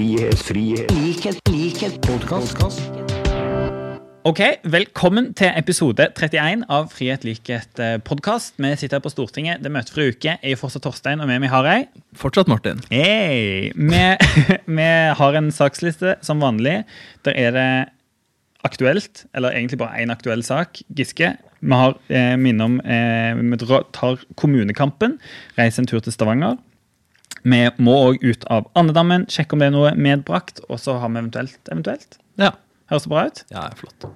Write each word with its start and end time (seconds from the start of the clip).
frihet, 0.00 0.38
frihet, 0.48 0.90
likhet, 0.96 1.38
likhet, 1.52 1.96
podkast. 2.00 2.80
Ok, 4.24 4.38
Velkommen 4.64 5.34
til 5.36 5.50
episode 5.58 6.06
31 6.16 6.62
av 6.72 6.86
Frihet 6.88 7.26
likhet 7.28 7.82
podkast. 8.06 8.54
Vi 8.56 8.70
sitter 8.80 8.96
her 8.96 9.02
på 9.04 9.12
Stortinget. 9.12 9.60
Det 9.60 9.68
er 9.68 9.74
møte 9.74 9.92
for 9.92 10.00
en 10.00 10.14
uke. 10.14 10.38
Jeg 10.40 10.54
er 10.54 10.60
fortsatt 10.60 10.86
Torstein, 10.86 11.20
og 11.20 11.28
med 11.28 11.42
meg 11.44 11.52
har 11.52 11.68
jeg 11.68 11.84
Fortsatt, 12.16 12.48
Martin. 12.48 12.80
Hey, 12.88 13.74
Vi, 13.76 14.00
vi 14.78 14.88
har 15.20 15.36
en 15.36 15.52
saksliste 15.52 16.16
som 16.24 16.40
vanlig. 16.40 16.78
Der 17.28 17.36
er 17.36 17.52
det 17.58 17.68
aktuelt, 18.64 19.26
eller 19.36 19.52
egentlig 19.52 19.82
bare 19.84 20.00
én 20.00 20.16
aktuell 20.16 20.46
sak. 20.46 20.80
Giske. 20.96 21.34
Vi 21.60 21.76
har 21.76 21.98
eh, 22.08 22.38
minne 22.40 22.72
om 22.72 22.80
eh, 22.80 23.36
Vi 23.36 23.60
tar 23.92 24.24
kommunekampen. 24.40 25.20
Reiser 25.60 25.84
en 25.84 25.92
tur 25.92 26.00
til 26.00 26.16
Stavanger. 26.16 26.56
Vi 27.42 27.60
må 27.78 27.94
òg 28.10 28.18
ut 28.22 28.44
av 28.52 28.66
andedammen, 28.76 29.26
sjekke 29.32 29.52
om 29.56 29.58
det 29.62 29.70
er 29.70 29.76
noe 29.76 29.94
medbrakt. 29.96 30.60
Og 30.68 30.78
så 30.82 30.98
har 31.00 31.08
vi 31.08 31.18
eventuelt 31.22 31.70
eventuelt. 31.72 32.18
Ja. 32.40 32.52
Høres 32.90 33.06
det 33.06 33.10
bra 33.12 33.26
ut? 33.26 33.44
ja, 33.54 33.68
flott. 33.78 34.10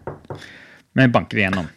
Vi 0.94 1.06
banker 1.10 1.36
det 1.38 1.42
gjennom. 1.48 1.68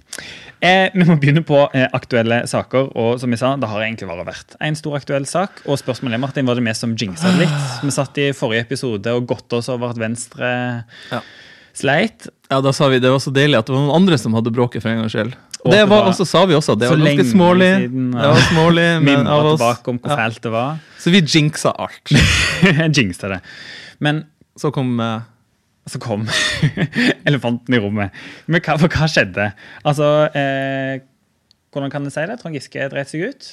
Eh, 0.62 0.90
vi 0.94 1.06
må 1.06 1.16
begynne 1.22 1.44
på 1.46 1.58
eh, 1.74 1.88
aktuelle 1.94 2.40
saker. 2.50 2.92
og 2.98 3.20
som 3.22 3.30
jeg 3.34 3.40
sa, 3.40 3.56
Det 3.58 3.70
har 3.70 3.82
egentlig 3.86 4.08
bare 4.10 4.26
vært 4.26 4.56
en 4.62 4.76
stor 4.76 4.96
aktuell 4.98 5.26
sak. 5.26 5.62
og 5.66 5.78
spørsmålet 5.78 6.18
er, 6.18 6.22
Martin, 6.22 6.46
Var 6.46 6.56
det 6.56 6.64
vi 6.66 6.74
som 6.74 6.96
jinxa 6.98 7.32
det 7.38 7.46
litt? 7.48 7.84
Vi 7.84 7.92
satt 7.92 8.18
i 8.18 8.32
forrige 8.34 8.62
episode 8.66 9.08
og 9.14 9.28
godte 9.28 9.58
oss 9.58 9.70
over 9.70 9.90
at 9.94 9.98
Venstre 9.98 10.84
Ja. 11.12 11.22
sleit. 11.74 12.28
Ja, 12.50 12.62
da 12.62 12.72
sa 12.74 12.88
vi 12.90 13.00
det 13.00 13.10
var 13.12 13.20
så 13.22 13.32
deilig 13.34 13.58
at 13.60 13.66
det 13.68 13.74
var 13.76 13.86
noen 13.86 13.96
andre 14.02 14.18
som 14.18 14.34
hadde 14.34 14.52
bråket 14.54 14.82
for 14.82 14.90
en 14.90 15.02
gangs 15.04 15.14
skyld. 15.14 15.36
Det 15.66 15.84
var, 15.90 16.06
og 16.08 16.14
så 16.16 16.26
sa 16.28 16.44
vi 16.48 16.56
også 16.58 16.76
at 16.78 16.84
det 16.84 16.90
var 16.92 17.02
ganske 17.02 17.26
smålig. 17.32 17.72
siden, 17.82 18.12
ja. 18.14 18.22
Det 18.22 18.30
var 18.30 18.44
smålig 18.52 18.86
men 19.08 19.28
av 19.28 19.50
oss. 19.54 19.64
om 19.88 19.98
hvor 20.04 20.16
fælt 20.20 20.44
det 20.44 20.52
var. 20.54 20.78
Så 21.02 21.14
vi 21.14 21.24
jinxa 21.24 21.74
alt. 21.74 22.14
jinxa 22.98 23.34
det. 23.36 23.42
Men 24.00 24.26
Så 24.58 24.72
kom 24.74 25.00
eh, 25.00 25.22
så 25.88 26.00
kom 26.04 26.26
elefanten 27.30 27.74
i 27.74 27.80
rommet. 27.80 28.16
Men 28.48 28.62
hva, 28.62 28.76
for 28.82 28.92
hva 28.92 29.08
skjedde? 29.12 29.52
Altså, 29.88 30.08
eh, 30.36 31.00
hvordan 31.72 31.94
kan 31.94 32.08
jeg 32.08 32.16
si 32.16 32.26
det? 32.28 32.40
Trond 32.42 32.58
Giske 32.58 32.90
dreit 32.92 33.12
seg 33.12 33.28
ut. 33.30 33.50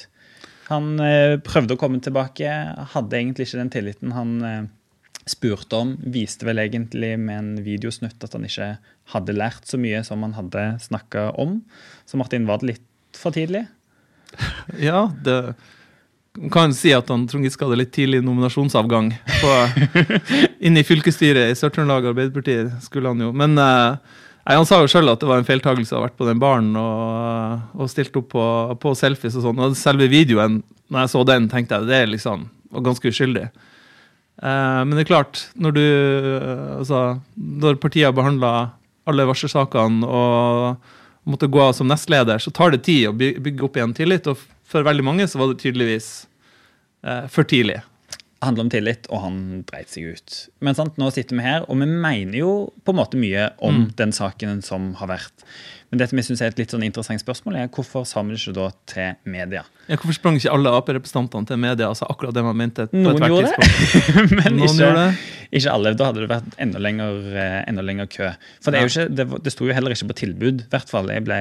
Han 0.71 0.95
eh, 0.99 1.35
prøvde 1.45 1.77
å 1.77 1.79
komme 1.79 2.01
tilbake, 2.03 2.49
hadde 2.95 3.19
egentlig 3.19 3.47
ikke 3.47 3.61
den 3.61 3.71
tilliten 3.73 4.15
han 4.15 4.33
eh, 4.43 4.63
spurte 5.29 5.77
om. 5.77 5.93
Viste 6.13 6.47
vel 6.47 6.61
egentlig 6.61 7.15
med 7.21 7.37
en 7.37 7.53
videosnutt 7.65 8.23
at 8.23 8.35
han 8.37 8.45
ikke 8.47 8.75
hadde 9.13 9.37
lært 9.37 9.69
så 9.69 9.79
mye 9.81 10.03
som 10.05 10.25
han 10.25 10.35
hadde 10.37 10.65
snakka 10.83 11.31
om. 11.41 11.59
Så 12.05 12.19
Martin, 12.21 12.47
var 12.49 12.61
det 12.61 12.75
litt 12.75 13.17
for 13.17 13.35
tidlig? 13.35 13.65
Ja, 14.81 15.07
det 15.23 15.55
man 16.35 16.51
kan 16.51 16.73
si 16.75 16.91
at 16.91 17.07
han 17.07 17.21
Trond 17.31 17.47
Giske 17.47 17.63
hadde 17.63 17.77
litt 17.79 17.93
tidlig 17.95 18.19
nominasjonsavgang. 18.25 19.13
På, 19.39 19.51
inn 20.67 20.75
i 20.75 20.83
fylkesstyret 20.83 21.51
i 21.51 21.55
Sør-Trøndelag 21.55 22.09
Arbeiderparti 22.09 22.57
skulle 22.83 23.13
han 23.13 23.23
jo. 23.23 23.29
Men 23.31 23.55
eh, 23.61 24.17
han 24.51 24.67
sa 24.67 24.81
jo 24.83 24.89
sjøl 24.91 25.13
at 25.13 25.21
det 25.23 25.29
var 25.29 25.39
en 25.39 25.47
feiltagelse 25.47 25.95
å 25.95 26.01
ha 26.01 26.07
vært 26.09 26.17
på 26.19 26.27
den 26.27 26.41
baren 26.43 26.73
og, 26.79 27.63
og 27.79 27.91
stilt 27.91 28.19
opp 28.19 28.27
på, 28.33 28.47
på 28.83 28.91
selfies 28.99 29.37
og 29.39 29.47
sånn. 29.47 29.63
Og 29.63 29.77
selve 29.79 30.09
videoen, 30.11 30.59
når 30.91 31.05
jeg 31.05 31.13
så 31.15 31.23
den, 31.31 31.47
tenkte 31.51 31.79
jeg 31.79 31.89
det 31.89 32.01
er 32.01 32.11
liksom 32.11 32.49
var 32.75 32.83
ganske 32.89 33.13
uskyldig. 33.13 33.47
Eh, 34.43 34.81
men 34.83 34.95
det 34.95 35.05
er 35.05 35.11
klart, 35.13 35.45
når 35.55 35.75
du 35.77 35.83
eh, 35.85 36.75
Altså, 36.79 37.21
når 37.35 37.79
partiet 37.79 38.09
har 38.09 38.15
behandla 38.15 38.51
alle 39.05 39.27
varselsakene 39.29 40.05
og 40.09 40.93
måtte 41.29 41.49
gå 41.49 41.61
av 41.61 41.73
som 41.77 41.89
nestleder, 41.89 42.41
så 42.41 42.51
tar 42.53 42.73
det 42.73 42.83
tid 42.85 43.07
å 43.09 43.15
bygge 43.15 43.65
opp 43.65 43.77
igjen 43.77 43.95
tillit. 43.97 44.29
Og 44.29 44.41
for 44.65 44.85
veldig 44.85 45.05
mange 45.05 45.27
så 45.29 45.41
var 45.41 45.51
det 45.51 45.61
tydeligvis 45.63 46.09
eh, 47.05 47.27
for 47.31 47.47
tidlig. 47.49 47.79
Det 48.11 48.49
handler 48.49 48.65
om 48.65 48.69
tillit, 48.73 49.07
og 49.09 49.21
han 49.23 49.37
dreit 49.65 49.89
seg 49.89 50.17
ut. 50.17 50.35
Men 50.65 50.77
sant, 50.77 50.99
nå 51.01 51.07
sitter 51.13 51.37
vi 51.37 51.45
her, 51.45 51.63
og 51.65 51.79
vi 51.81 51.87
mener 51.89 52.35
jo 52.37 52.51
på 52.85 52.93
en 52.93 52.99
måte 52.99 53.17
mye 53.17 53.47
om 53.65 53.87
den 53.97 54.13
saken 54.13 54.59
som 54.65 54.91
har 54.99 55.09
vært. 55.15 55.45
Men 55.95 56.01
det 56.01 56.09
som 56.11 56.19
jeg 56.19 56.25
synes 56.27 56.41
er 56.43 56.49
et 56.51 56.57
litt 56.59 56.73
sånn 56.73 56.83
interessant 56.83 57.21
spørsmål, 57.21 57.55
er 57.55 57.69
hvorfor 57.71 58.03
sa 58.03 58.19
vi 58.27 58.35
det 58.35 58.51
da 58.57 58.65
til 58.91 59.29
media? 59.31 59.61
Ja, 59.87 59.95
hvorfor 59.95 60.17
sprang 60.17 60.35
ikke 60.35 60.51
alle 60.51 60.73
Ap-representantene 60.75 61.47
til 61.47 61.59
media 61.63 61.87
altså 61.87 62.09
akkurat 62.11 62.35
det 62.35 62.41
man 62.43 62.57
mente? 62.59 62.83
på 62.91 62.99
Noen 62.99 63.23
gjorde 63.23 63.53
det, 63.53 63.69
men 64.41 64.57
Noen 64.57 64.73
ikke, 64.73 64.89
det. 64.97 65.05
ikke 65.55 65.71
alle. 65.71 65.93
Da 65.95 66.09
hadde 66.09 66.25
det 66.25 66.27
vært 66.33 66.57
enda 66.65 66.81
lenger, 66.83 67.21
eh, 67.31 68.01
kø. 68.11 68.33
For 68.59 68.75
det, 68.75 68.81
er 68.81 68.83
jo 68.83 68.91
ikke, 68.91 69.05
det, 69.15 69.27
det 69.45 69.53
sto 69.55 69.69
jo 69.69 69.77
heller 69.77 69.95
ikke 69.95 70.09
på 70.09 70.17
tilbud. 70.19 70.65
I 70.65 70.73
hvert 70.73 70.91
fall 70.91 71.13
jeg 71.13 71.23
ble 71.29 71.39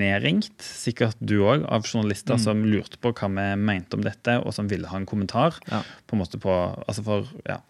nedringt, 0.00 0.56
sikkert 0.64 1.20
du 1.20 1.42
òg, 1.42 1.68
av 1.68 1.84
journalister 1.84 2.40
som 2.40 2.64
lurte 2.64 2.96
på 3.04 3.12
hva 3.12 3.28
vi 3.36 3.48
mente 3.68 4.00
om 4.00 4.06
dette, 4.06 4.38
og 4.40 4.56
som 4.56 4.72
ville 4.72 4.88
ha 4.88 4.96
en 5.02 5.04
kommentar. 5.10 5.60
Ja. 5.68 5.84
på 6.08 6.16
en 6.16 6.24
måte 6.24 6.40
på, 6.40 6.56
altså 6.88 7.04
for, 7.04 7.28
ja, 7.44 7.60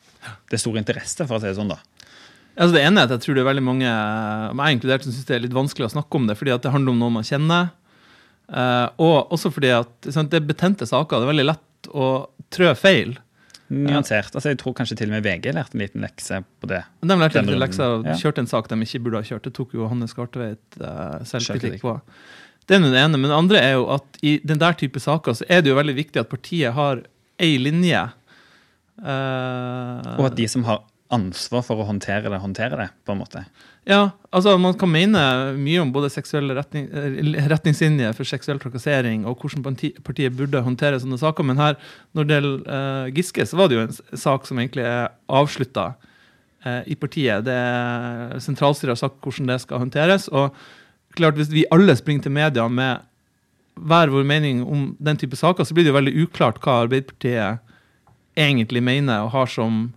Det 0.46 0.60
er 0.60 0.62
stor 0.62 0.78
interesse, 0.78 1.26
for 1.26 1.40
å 1.40 1.42
si 1.42 1.50
det 1.50 1.58
sånn. 1.58 1.74
da. 1.74 1.82
Altså 2.54 2.76
det 2.76 2.84
ene 2.86 3.00
er 3.02 3.08
at 3.08 3.14
jeg 3.16 3.24
tror 3.24 3.34
det 3.36 3.42
er 3.42 3.48
veldig 3.50 3.64
mange, 3.66 3.92
meg 4.54 4.76
inkludert, 4.76 5.02
som 5.06 5.14
syns 5.14 5.26
det 5.26 5.36
er 5.36 5.42
litt 5.46 5.56
vanskelig 5.56 5.88
å 5.88 5.94
snakke 5.96 6.20
om 6.20 6.28
det, 6.28 6.36
fordi 6.38 6.52
at 6.54 6.62
det 6.62 6.70
handler 6.74 6.94
om 6.94 7.00
noe 7.02 7.14
man 7.16 7.26
kjenner. 7.26 7.72
eh, 8.52 8.88
og 9.02 9.32
også 9.34 9.50
fordi 9.50 9.72
at 9.74 10.10
sant, 10.14 10.30
det 10.30 10.38
er 10.42 10.46
betente 10.46 10.86
saker. 10.86 11.18
Det 11.18 11.26
er 11.26 11.32
veldig 11.32 11.48
lett 11.50 11.88
å 11.90 12.08
trø 12.54 12.70
feil. 12.78 13.16
Nyansert. 13.74 14.34
Altså, 14.36 14.52
jeg 14.52 14.58
tror 14.60 14.74
kanskje 14.76 14.96
til 15.00 15.08
og 15.08 15.16
med 15.16 15.24
VG 15.24 15.50
lærte 15.56 15.74
en 15.74 15.82
liten 15.82 16.02
lekse 16.04 16.42
på 16.60 16.68
det. 16.70 16.82
De 17.00 17.16
lærte 17.16 17.40
en 17.40 17.48
liten 17.48 17.62
lekse 17.62 17.86
og 17.96 18.04
kjørte 18.20 18.44
en 18.44 18.50
sak 18.50 18.68
de 18.70 18.76
ikke 18.84 19.00
burde 19.06 19.22
ha 19.22 19.26
kjørt. 19.26 19.46
Det 19.48 19.54
tok 19.56 19.72
jo 19.74 19.88
Hanne 19.90 20.06
Skartveit 20.10 20.60
uh, 20.78 21.24
Selvkritikk. 21.24 21.80
selvkritikk 21.80 21.82
på. 21.82 21.94
Det 22.68 22.76
er 22.76 22.84
det 22.84 23.00
ene. 23.00 23.18
Men 23.18 23.32
det 23.32 23.38
andre 23.38 23.62
er 23.64 23.72
jo 23.78 23.88
at 23.96 24.20
i 24.22 24.36
den 24.44 24.60
der 24.60 24.76
type 24.78 25.00
saker 25.02 25.40
så 25.40 25.48
er 25.48 25.64
det 25.64 25.72
jo 25.72 25.78
veldig 25.80 25.96
viktig 25.96 26.20
at 26.22 26.30
partiet 26.30 26.76
har 26.76 27.02
ei 27.40 27.56
linje. 27.58 28.04
Uh, 29.00 30.20
Og 30.20 30.28
at 30.28 30.36
de 30.38 30.46
som 30.48 30.62
har 30.68 30.84
ansvar 31.14 31.64
for 31.66 31.80
å 31.80 31.86
håndtere 31.88 32.30
det, 32.30 32.40
håndtere 32.42 32.78
det. 32.80 32.88
på 33.06 33.14
en 33.14 33.20
måte. 33.22 33.44
Ja, 33.88 34.10
altså 34.32 34.56
Man 34.58 34.76
kan 34.80 34.90
mene 34.90 35.22
mye 35.60 35.82
om 35.82 35.92
både 35.92 36.10
seksuelle 36.12 36.56
retning, 36.56 36.88
eh, 36.92 37.48
retningslinjer 37.50 38.14
for 38.16 38.24
seksuell 38.28 38.60
trakassering 38.62 39.26
og 39.28 39.38
hvordan 39.42 39.64
parti- 39.66 39.94
partiet 40.02 40.36
burde 40.36 40.62
håndtere 40.64 41.00
sånne 41.00 41.20
saker, 41.20 41.44
men 41.44 41.60
her, 41.60 41.76
når 42.14 42.24
det 42.28 42.38
gjelder 42.38 42.72
eh, 42.78 43.12
Giske, 43.18 43.46
så 43.46 43.60
var 43.60 43.68
det 43.68 43.78
jo 43.78 43.84
en 43.86 44.18
sak 44.26 44.48
som 44.48 44.58
egentlig 44.58 44.88
er 44.88 45.12
avslutta 45.28 45.94
i 46.88 46.94
partiet. 46.96 47.44
Det 47.44 48.40
Sentralstyret 48.40 48.94
har 48.94 48.96
sagt 48.96 49.18
hvordan 49.20 49.50
det 49.50 49.58
skal 49.60 49.82
håndteres. 49.82 50.30
og 50.32 50.54
klart 51.12 51.36
Hvis 51.36 51.52
vi 51.52 51.66
alle 51.70 51.92
springer 51.96 52.22
til 52.24 52.32
media 52.32 52.64
med 52.68 53.04
hver 53.74 54.12
vår 54.12 54.24
mening 54.26 54.62
om 54.62 54.96
den 55.02 55.18
type 55.18 55.36
saker, 55.36 55.66
så 55.66 55.74
blir 55.74 55.84
det 55.84 55.92
jo 55.92 55.98
veldig 55.98 56.14
uklart 56.24 56.60
hva 56.62 56.84
Arbeiderpartiet 56.84 57.60
egentlig 58.38 58.82
mener 58.82 59.26
og 59.26 59.32
har 59.34 59.50
som 59.50 59.92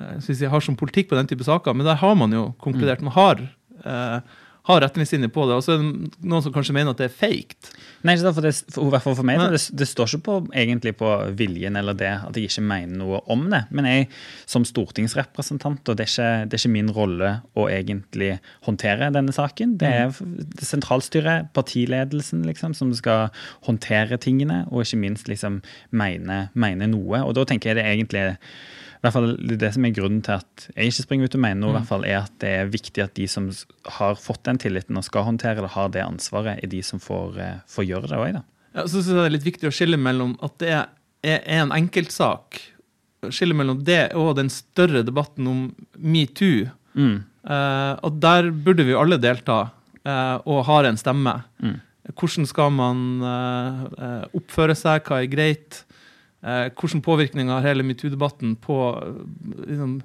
eh, 0.00 0.16
jeg 0.20 0.40
vi 0.40 0.50
har 0.52 0.64
som 0.64 0.78
politikk 0.78 1.12
på 1.12 1.18
den 1.18 1.30
type 1.30 1.46
saker, 1.46 1.76
men 1.76 1.86
der 1.88 2.00
har 2.00 2.18
man 2.18 2.34
jo 2.34 2.50
konkludert. 2.62 3.04
Man 3.04 3.16
har, 3.16 3.40
eh, 3.84 4.20
har 4.66 4.80
retningslinjer 4.82 5.30
på 5.30 5.46
det. 5.46 5.56
Og 5.56 5.62
så 5.62 5.76
er 5.76 5.82
det 5.82 6.26
noen 6.26 6.42
som 6.42 6.52
kanskje 6.54 6.74
mener 6.74 6.90
at 6.90 7.00
det 7.00 7.06
er 7.06 7.14
fake. 7.14 7.70
Nei, 8.06 8.16
ikke 8.16 8.32
for 8.34 8.46
det, 8.46 8.52
for, 8.74 9.14
for 9.18 9.26
meg, 9.26 9.40
det, 9.54 9.60
det 9.78 9.86
står 9.88 10.10
ikke 10.10 10.24
på, 10.26 10.36
egentlig 10.58 10.92
på 10.98 11.10
viljen 11.38 11.78
eller 11.78 11.96
det 11.98 12.10
at 12.26 12.38
jeg 12.38 12.50
ikke 12.50 12.64
mener 12.66 12.98
noe 12.98 13.20
om 13.32 13.46
det. 13.52 13.62
Men 13.74 13.88
jeg 13.88 14.08
som 14.46 14.66
stortingsrepresentant, 14.66 15.86
og 15.86 15.98
det 15.98 16.06
er 16.06 16.12
ikke, 16.12 16.30
det 16.46 16.58
er 16.58 16.62
ikke 16.62 16.74
min 16.74 16.92
rolle 16.94 17.32
å 17.54 17.68
egentlig 17.70 18.32
håndtere 18.66 19.12
denne 19.14 19.34
saken. 19.34 19.76
Det 19.80 19.92
er 20.02 20.14
det 20.58 20.66
sentralstyret, 20.66 21.52
partiledelsen, 21.56 22.42
liksom, 22.46 22.74
som 22.78 22.94
skal 22.94 23.30
håndtere 23.68 24.18
tingene, 24.22 24.64
og 24.70 24.82
ikke 24.82 25.02
minst 25.02 25.30
liksom 25.30 25.60
mene, 25.94 26.48
mene 26.58 26.90
noe. 26.90 27.22
Og 27.22 27.36
da 27.38 27.46
tenker 27.46 27.72
jeg 27.72 27.80
det 27.80 27.86
egentlig 27.86 28.26
i 28.26 28.34
hvert 29.06 29.16
fall 29.16 29.58
Det 29.60 29.70
som 29.74 29.86
er 29.86 29.94
grunnen 29.96 30.22
til 30.24 30.36
at 30.36 30.66
jeg 30.72 30.90
ikke 30.90 31.04
springer 31.04 31.28
ut 31.28 31.36
og 31.38 31.42
mener 31.42 31.60
noe, 31.62 31.72
mm. 31.72 31.78
hvert 31.78 31.90
fall 31.90 32.06
er 32.08 32.18
at 32.20 32.34
det 32.42 32.52
er 32.60 32.72
viktig 32.72 33.04
at 33.04 33.14
de 33.18 33.28
som 33.30 33.48
har 33.98 34.18
fått 34.20 34.44
den 34.48 34.60
tilliten 34.62 34.98
og 34.98 35.06
skal 35.06 35.26
håndtere 35.28 35.64
det, 35.64 35.72
har 35.74 35.90
det 35.94 36.04
ansvaret, 36.04 36.60
er 36.62 36.72
de 36.72 36.82
som 36.86 37.02
får, 37.02 37.40
eh, 37.42 37.58
får 37.70 37.88
gjøre 37.88 38.12
det 38.12 38.20
òg. 38.20 38.40
Ja, 38.76 38.84
så 38.84 38.98
synes 38.98 39.12
jeg 39.12 39.18
det 39.18 39.26
er 39.26 39.36
litt 39.38 39.48
viktig 39.48 39.70
å 39.70 39.74
skille 39.74 40.00
mellom 40.00 40.36
at 40.44 40.58
det 40.62 40.72
er, 40.74 40.86
en 41.26 41.72
enkeltsak. 41.74 42.60
Skille 43.34 43.56
mellom 43.56 43.80
det 43.82 44.12
og 44.14 44.36
den 44.38 44.50
større 44.52 45.00
debatten 45.02 45.48
om 45.50 45.62
metoo. 45.98 46.68
Mm. 46.94 47.24
Uh, 47.46 47.96
og 48.06 48.20
der 48.22 48.52
burde 48.52 48.84
vi 48.86 48.92
jo 48.92 49.00
alle 49.00 49.18
delta 49.18 49.56
uh, 50.06 50.36
og 50.44 50.60
har 50.68 50.86
en 50.86 51.00
stemme. 51.00 51.34
Mm. 51.58 51.80
Hvordan 52.14 52.46
skal 52.46 52.70
man 52.70 52.98
eh, 53.26 54.26
oppføre 54.38 54.76
seg, 54.78 55.06
hva 55.08 55.22
er 55.22 55.30
greit? 55.30 55.80
Eh, 56.46 56.68
hvordan 56.78 57.02
påvirkning 57.02 57.48
har 57.50 57.64
hele 57.66 57.82
metoo-debatten 57.82 58.52
på 58.62 58.76
eh, 59.02 59.16
liksom, 59.66 59.96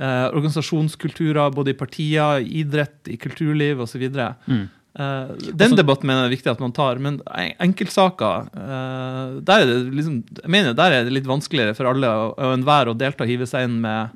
eh, 0.00 0.24
organisasjonskulturer, 0.34 1.52
både 1.54 1.70
i 1.70 1.78
partier, 1.78 2.40
i 2.42 2.64
idrett, 2.64 2.96
i 3.06 3.16
kulturliv 3.20 3.80
osv.? 3.84 4.02
Mm. 4.48 4.64
Eh, 4.98 5.28
den 5.54 5.70
Også- 5.70 5.76
debatten 5.78 6.06
mener 6.10 6.24
jeg 6.24 6.32
er 6.32 6.36
viktig 6.36 6.50
at 6.52 6.60
man 6.60 6.72
tar, 6.74 6.98
men 7.02 7.20
enkeltsaker 7.62 8.50
eh, 8.54 9.40
der 9.42 9.62
er 9.62 9.66
det 9.70 9.78
liksom, 9.94 10.20
jeg 10.42 10.50
mener 10.50 10.74
der 10.74 10.92
er 10.98 11.04
det 11.06 11.14
litt 11.14 11.26
vanskeligere 11.30 11.74
for 11.78 11.90
alle 11.90 12.10
og, 12.10 12.36
og 12.38 12.58
enhver 12.58 12.90
å 12.90 12.98
delta 12.98 13.24
og 13.24 13.30
hive 13.30 13.46
seg 13.46 13.68
inn 13.68 13.80
med 13.82 14.10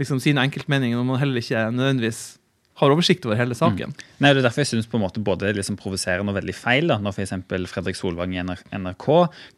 liksom, 0.00 0.20
sine 0.20 0.40
enkeltmeninger 0.44 0.96
når 0.96 1.04
man 1.08 1.20
heller 1.20 1.40
ikke 1.40 1.66
nødvendigvis 1.72 2.38
har 2.80 2.92
oversikt 2.94 3.26
over 3.28 3.38
hele 3.38 3.56
saken. 3.56 3.92
Mm. 3.92 4.06
Nei, 4.24 4.32
Det 4.32 4.40
er 4.40 4.46
derfor 4.46 4.62
jeg 4.64 4.70
synes 4.72 4.88
på 4.90 4.98
en 4.98 5.04
måte 5.04 5.22
både 5.24 5.52
liksom 5.56 5.76
provoserende 5.80 6.32
og 6.32 6.38
veldig 6.38 6.54
feil 6.56 6.90
da, 6.90 6.96
når 7.02 7.14
f.eks. 7.16 7.34
Fredrik 7.70 7.98
Solvang 7.98 8.34
i 8.34 8.40
NRK 8.42 9.06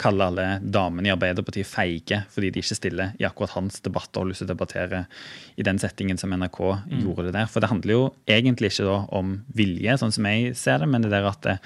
kaller 0.03 0.29
alle 0.29 0.47
damene 0.63 1.11
i 1.11 1.15
Arbeiderpartiet 1.15 1.69
feige 1.69 2.23
fordi 2.33 2.53
de 2.53 2.63
ikke 2.65 2.79
stiller 2.79 3.17
i 3.21 3.27
akkurat 3.29 3.57
hans 3.57 3.81
debatt 3.85 4.11
og 4.17 4.25
har 4.25 4.31
lyst 4.33 4.45
til 4.45 4.51
å 4.51 4.53
debattere 4.53 5.05
i 5.57 5.67
den 5.67 5.81
settingen 5.83 6.21
som 6.21 6.35
NRK 6.35 6.61
mm. 6.83 7.01
gjorde 7.05 7.29
det 7.29 7.37
der. 7.39 7.51
For 7.51 7.63
det 7.65 7.73
handler 7.73 7.97
jo 7.97 8.05
egentlig 8.27 8.73
ikke 8.73 8.91
da 8.91 9.01
om 9.15 9.35
vilje, 9.55 9.99
sånn 10.01 10.15
som 10.15 10.31
jeg 10.31 10.55
ser 10.59 10.83
det, 10.83 10.91
men 10.91 11.07
det 11.07 11.15
der 11.15 11.31
at 11.31 11.43
det, 11.47 11.59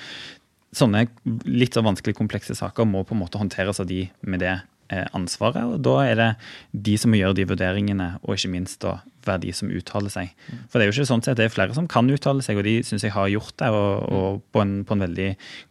sånne 0.76 1.06
litt 1.49 1.76
så 1.76 1.85
vanskelig 1.85 2.19
komplekse 2.19 2.56
saker 2.58 2.88
må 2.88 3.06
på 3.06 3.17
en 3.17 3.23
måte 3.23 3.41
håndteres 3.41 3.81
av 3.81 3.88
de 3.88 4.05
med 4.26 4.44
det 4.44 4.58
Eh, 4.88 5.06
ansvaret. 5.12 5.64
og 5.64 5.82
Da 5.82 6.06
er 6.06 6.14
det 6.14 6.37
de 6.70 6.97
som 6.97 7.11
må 7.11 7.19
gjøre 7.19 7.35
de 7.35 7.44
vurderingene, 7.44 8.20
og 8.23 8.37
ikke 8.37 8.53
minst 8.53 8.81
da 8.81 9.00
være 9.28 9.43
de 9.44 9.52
som 9.56 9.70
uttaler 9.73 10.12
seg. 10.12 10.32
For 10.70 10.78
Det 10.78 10.87
er 10.87 10.90
jo 10.90 10.94
ikke 10.96 11.08
sånn 11.11 11.25
at 11.25 11.38
det 11.38 11.46
er 11.46 11.52
flere 11.52 11.76
som 11.76 11.88
kan 11.90 12.08
uttale 12.12 12.44
seg, 12.44 12.61
og 12.61 12.67
de 12.67 12.76
syns 12.87 13.06
jeg 13.06 13.14
har 13.14 13.31
gjort 13.32 13.56
det 13.62 13.70
og, 13.75 14.06
og 14.17 14.40
på, 14.55 14.62
en, 14.62 14.76
på, 14.87 14.96
en, 14.96 15.05
veldig 15.06 15.28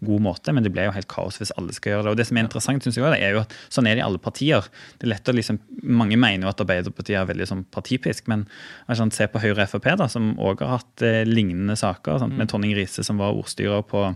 god 0.09 0.25
måte, 0.27 0.55
men 0.55 0.65
det 0.65 0.73
blir 0.75 0.89
jo 0.89 0.95
helt 0.95 1.09
kaos 1.11 1.39
hvis 1.41 1.53
alle 1.59 1.75
skal 1.75 1.95
gjøre 1.95 2.07
det. 2.07 2.13
Og 2.13 2.19
Det 2.19 2.27
som 2.29 2.39
er 2.39 2.47
interessant, 2.47 2.85
synes 2.85 2.99
jeg, 2.99 3.05
også, 3.05 3.21
er 3.21 3.37
jo 3.37 3.43
at 3.43 3.55
sånn 3.73 3.89
er 3.89 3.97
det 3.97 4.03
i 4.03 4.07
alle 4.07 4.21
partier. 4.21 4.69
Det 4.99 5.07
er 5.07 5.13
lett 5.15 5.31
å 5.31 5.35
liksom, 5.35 5.61
Mange 5.85 6.17
mener 6.17 6.47
jo 6.47 6.49
at 6.49 6.61
Arbeiderpartiet 6.63 7.19
er 7.19 7.27
veldig 7.29 7.45
sånn 7.49 7.65
partipisk, 7.73 8.25
men 8.31 8.47
sånn, 8.89 9.13
se 9.13 9.27
på 9.29 9.41
Høyre 9.43 9.67
og 9.67 9.73
Frp, 9.75 9.91
da, 9.99 10.07
som 10.11 10.33
òg 10.41 10.63
har 10.65 10.79
hatt 10.79 11.03
eh, 11.05 11.21
lignende 11.27 11.77
saker, 11.77 12.17
sant, 12.23 12.37
med 12.39 12.49
Tonning 12.49 12.73
Riise 12.77 13.05
som 13.05 13.21
var 13.21 13.37
ordstyrer 13.37 13.85
på 13.85 14.07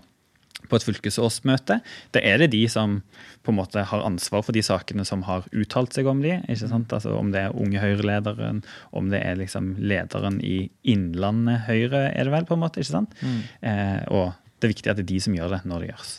på 0.70 0.78
et 0.78 0.86
fylkesårsmøte. 0.86 1.80
Da 2.14 2.22
er 2.26 2.42
det 2.42 2.52
de 2.54 2.64
som 2.72 3.00
på 3.46 3.54
en 3.54 3.60
måte 3.62 3.84
har 3.90 4.04
ansvar 4.06 4.44
for 4.46 4.56
de 4.56 4.64
sakene 4.66 5.06
som 5.08 5.24
har 5.28 5.48
uttalt 5.56 5.96
seg 5.96 6.10
om 6.12 6.22
de, 6.26 6.36
ikke 6.52 6.70
sant? 6.70 6.94
Altså 6.96 7.16
Om 7.18 7.32
det 7.34 7.46
er 7.46 7.56
Unge 7.58 7.82
Høyre-lederen, 7.82 8.62
om 8.92 9.10
det 9.14 9.24
er 9.26 9.40
liksom 9.40 9.74
lederen 9.80 10.42
i 10.46 10.70
Innlandet 10.84 11.66
Høyre, 11.70 12.10
er 12.12 12.28
det 12.28 12.36
vel, 12.36 12.50
på 12.50 12.58
en 12.58 12.64
måte. 12.66 12.84
ikke 12.84 12.92
sant? 12.92 13.16
Mm. 13.24 13.40
Eh, 13.72 14.02
og 14.14 14.36
det 14.60 14.68
er 14.68 14.76
viktig 14.76 14.92
at 14.92 15.00
det 15.00 15.08
er 15.08 15.14
de 15.14 15.24
som 15.24 15.40
gjør 15.40 15.56
det 15.56 15.64
når 15.70 15.82
det 15.82 15.92
gjøres. 15.94 16.14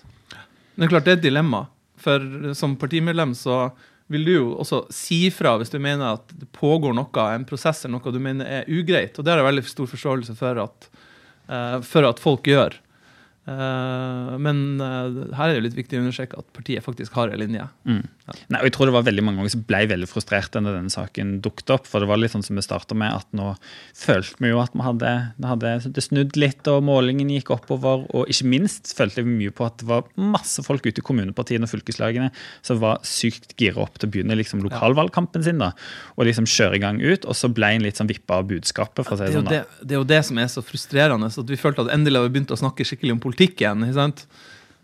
Det 0.75 0.87
er 0.87 0.93
klart 0.95 1.07
det 1.07 1.13
er 1.13 1.21
et 1.21 1.29
dilemma. 1.29 1.65
For 2.01 2.55
som 2.57 2.79
partimedlem 2.81 3.35
så 3.37 3.67
vil 4.11 4.27
du 4.27 4.31
jo 4.33 4.47
også 4.59 4.83
si 4.95 5.23
fra 5.31 5.53
hvis 5.61 5.71
du 5.71 5.79
mener 5.83 6.17
at 6.17 6.33
det 6.35 6.49
pågår 6.57 6.95
noe, 6.97 7.27
en 7.31 7.47
prosess 7.47 7.85
eller 7.85 7.99
noe 7.99 8.15
du 8.15 8.19
mener 8.23 8.49
er 8.49 8.71
ugreit. 8.71 9.15
Og 9.15 9.27
det 9.27 9.31
har 9.31 9.43
jeg 9.43 9.51
veldig 9.53 9.67
stor 9.71 9.91
forståelse 9.93 10.35
for 10.39 10.63
at, 10.65 10.89
uh, 11.53 11.77
for 11.87 12.09
at 12.09 12.23
folk 12.23 12.49
gjør. 12.51 12.75
Eh, 13.49 14.33
men 14.39 14.81
uh, 14.83 15.33
her 15.37 15.49
er 15.49 15.57
det 15.57 15.65
litt 15.65 15.79
viktig 15.79 15.99
å 15.99 16.03
understreke 16.05 16.41
at 16.41 16.51
partiet 16.57 16.85
faktisk 16.85 17.17
har 17.17 17.33
en 17.33 17.41
linje. 17.41 17.67
Mm. 17.89 18.03
Ja. 18.31 18.47
Nei, 18.55 18.61
og 18.63 18.69
jeg 18.69 18.75
tror 18.77 18.89
det 18.89 18.95
var 18.95 19.07
veldig 19.09 19.25
mange 19.27 19.51
som 19.53 19.65
ble 19.67 19.83
veldig 19.91 20.09
frustrerte 20.09 20.63
når 20.63 20.79
denne 20.79 20.93
saken 20.95 21.33
dukket 21.45 21.75
opp. 21.75 21.89
For 21.91 22.03
det 22.03 22.09
var 22.11 22.21
litt 22.21 22.35
sånn 22.35 22.45
som 22.47 22.59
vi 22.59 22.65
starta 22.65 22.97
med, 22.99 23.13
at 23.13 23.29
nå 23.37 23.53
følte 23.99 24.41
vi 24.41 24.53
jo 24.53 24.61
at 24.63 24.77
vi 24.77 24.87
hadde, 24.87 25.13
hadde 25.45 25.75
det 25.97 26.05
snudd 26.05 26.39
litt, 26.41 26.63
og 26.71 26.85
målingen 26.87 27.33
gikk 27.35 27.53
oppover. 27.57 28.07
Og 28.15 28.31
ikke 28.31 28.49
minst 28.53 28.95
følte 28.97 29.25
vi 29.27 29.35
mye 29.43 29.55
på 29.55 29.67
at 29.67 29.81
det 29.83 29.89
var 29.91 30.07
masse 30.15 30.65
folk 30.67 30.87
ute 30.87 31.03
i 31.03 31.07
kommunepartiene 31.07 31.69
og 31.69 31.75
fylkeslagene 31.75 32.31
som 32.67 32.81
var 32.83 33.03
sykt 33.07 33.57
gira 33.61 33.83
opp 33.85 33.99
til 33.99 34.09
å 34.09 34.15
begynne 34.15 34.39
liksom 34.39 34.65
lokalvalgkampen 34.65 35.45
sin. 35.47 35.61
da, 35.61 35.73
Og 36.17 36.29
liksom 36.31 36.49
kjøre 36.49 36.81
i 36.81 36.85
gang 36.87 37.03
ut. 37.03 37.27
Og 37.27 37.37
så 37.37 37.53
ble 37.53 37.75
en 37.75 37.85
litt 37.85 38.01
sånn 38.01 38.11
vippa 38.11 38.41
av 38.41 38.49
budskapet. 38.51 39.05
for 39.05 39.17
å 39.17 39.21
si 39.21 39.29
det, 39.29 39.37
sånn. 39.37 39.51
Det, 39.51 39.65
det, 39.83 39.97
er 39.97 40.01
jo 40.01 40.09
det 40.09 40.23
som 40.31 40.39
er 40.39 40.49
så 40.53 40.65
frustrerende. 40.65 41.29
at 41.29 41.55
Vi 41.55 41.61
følte 41.61 41.85
at 41.85 41.95
endelig 41.95 42.23
har 42.23 42.29
vi 42.31 42.37
begynt 42.39 42.55
å 42.55 42.61
snakke 42.61 42.87
skikkelig 42.87 43.19
om 43.19 43.23
politikk 43.23 43.41
politikken. 43.41 43.85
ikke 43.87 43.99
sant? 43.99 44.27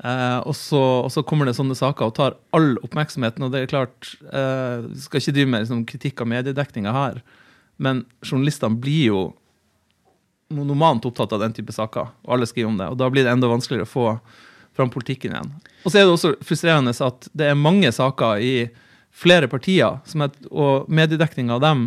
Eh, 0.05 0.39
og, 0.45 0.53
så, 0.57 0.81
og, 1.07 1.11
så, 1.13 1.23
kommer 1.25 1.49
det 1.49 1.57
sånne 1.57 1.77
saker 1.77 2.11
og 2.11 2.17
tar 2.19 2.37
all 2.57 2.75
oppmerksomheten. 2.85 3.47
og 3.47 3.53
det 3.55 3.63
er 3.65 3.73
klart, 3.73 4.13
eh, 4.29 4.85
Skal 5.01 5.23
ikke 5.23 5.37
drive 5.39 5.53
med 5.53 5.65
liksom, 5.65 5.85
kritikk 5.89 6.21
av 6.21 6.31
mediedekninga 6.31 6.93
her, 6.93 7.23
men 7.79 8.05
journalistene 8.25 8.77
blir 8.81 9.05
jo 9.13 9.23
monomant 10.53 11.05
opptatt 11.09 11.33
av 11.33 11.41
den 11.43 11.55
type 11.57 11.73
saker, 11.75 12.13
og 12.23 12.35
alle 12.37 12.47
skriver 12.47 12.71
om 12.71 12.77
det. 12.79 12.91
og 12.93 12.99
Da 12.99 13.09
blir 13.11 13.25
det 13.25 13.33
enda 13.33 13.49
vanskeligere 13.51 13.89
å 13.89 13.91
få 13.91 14.09
fram 14.77 14.93
politikken 14.93 15.33
igjen. 15.33 15.53
Og 15.85 15.91
så 15.91 15.99
er 15.99 16.05
det 16.05 16.13
også 16.13 16.35
frustrerende 16.45 16.93
at 16.93 17.29
det 17.33 17.49
er 17.51 17.59
mange 17.59 17.91
saker 17.93 18.43
i 18.45 18.69
flere 19.17 19.49
partier, 19.49 19.97
er, 20.05 20.35
og 20.53 20.91
mediedekninga 20.93 21.57
av 21.57 21.65
dem 21.65 21.87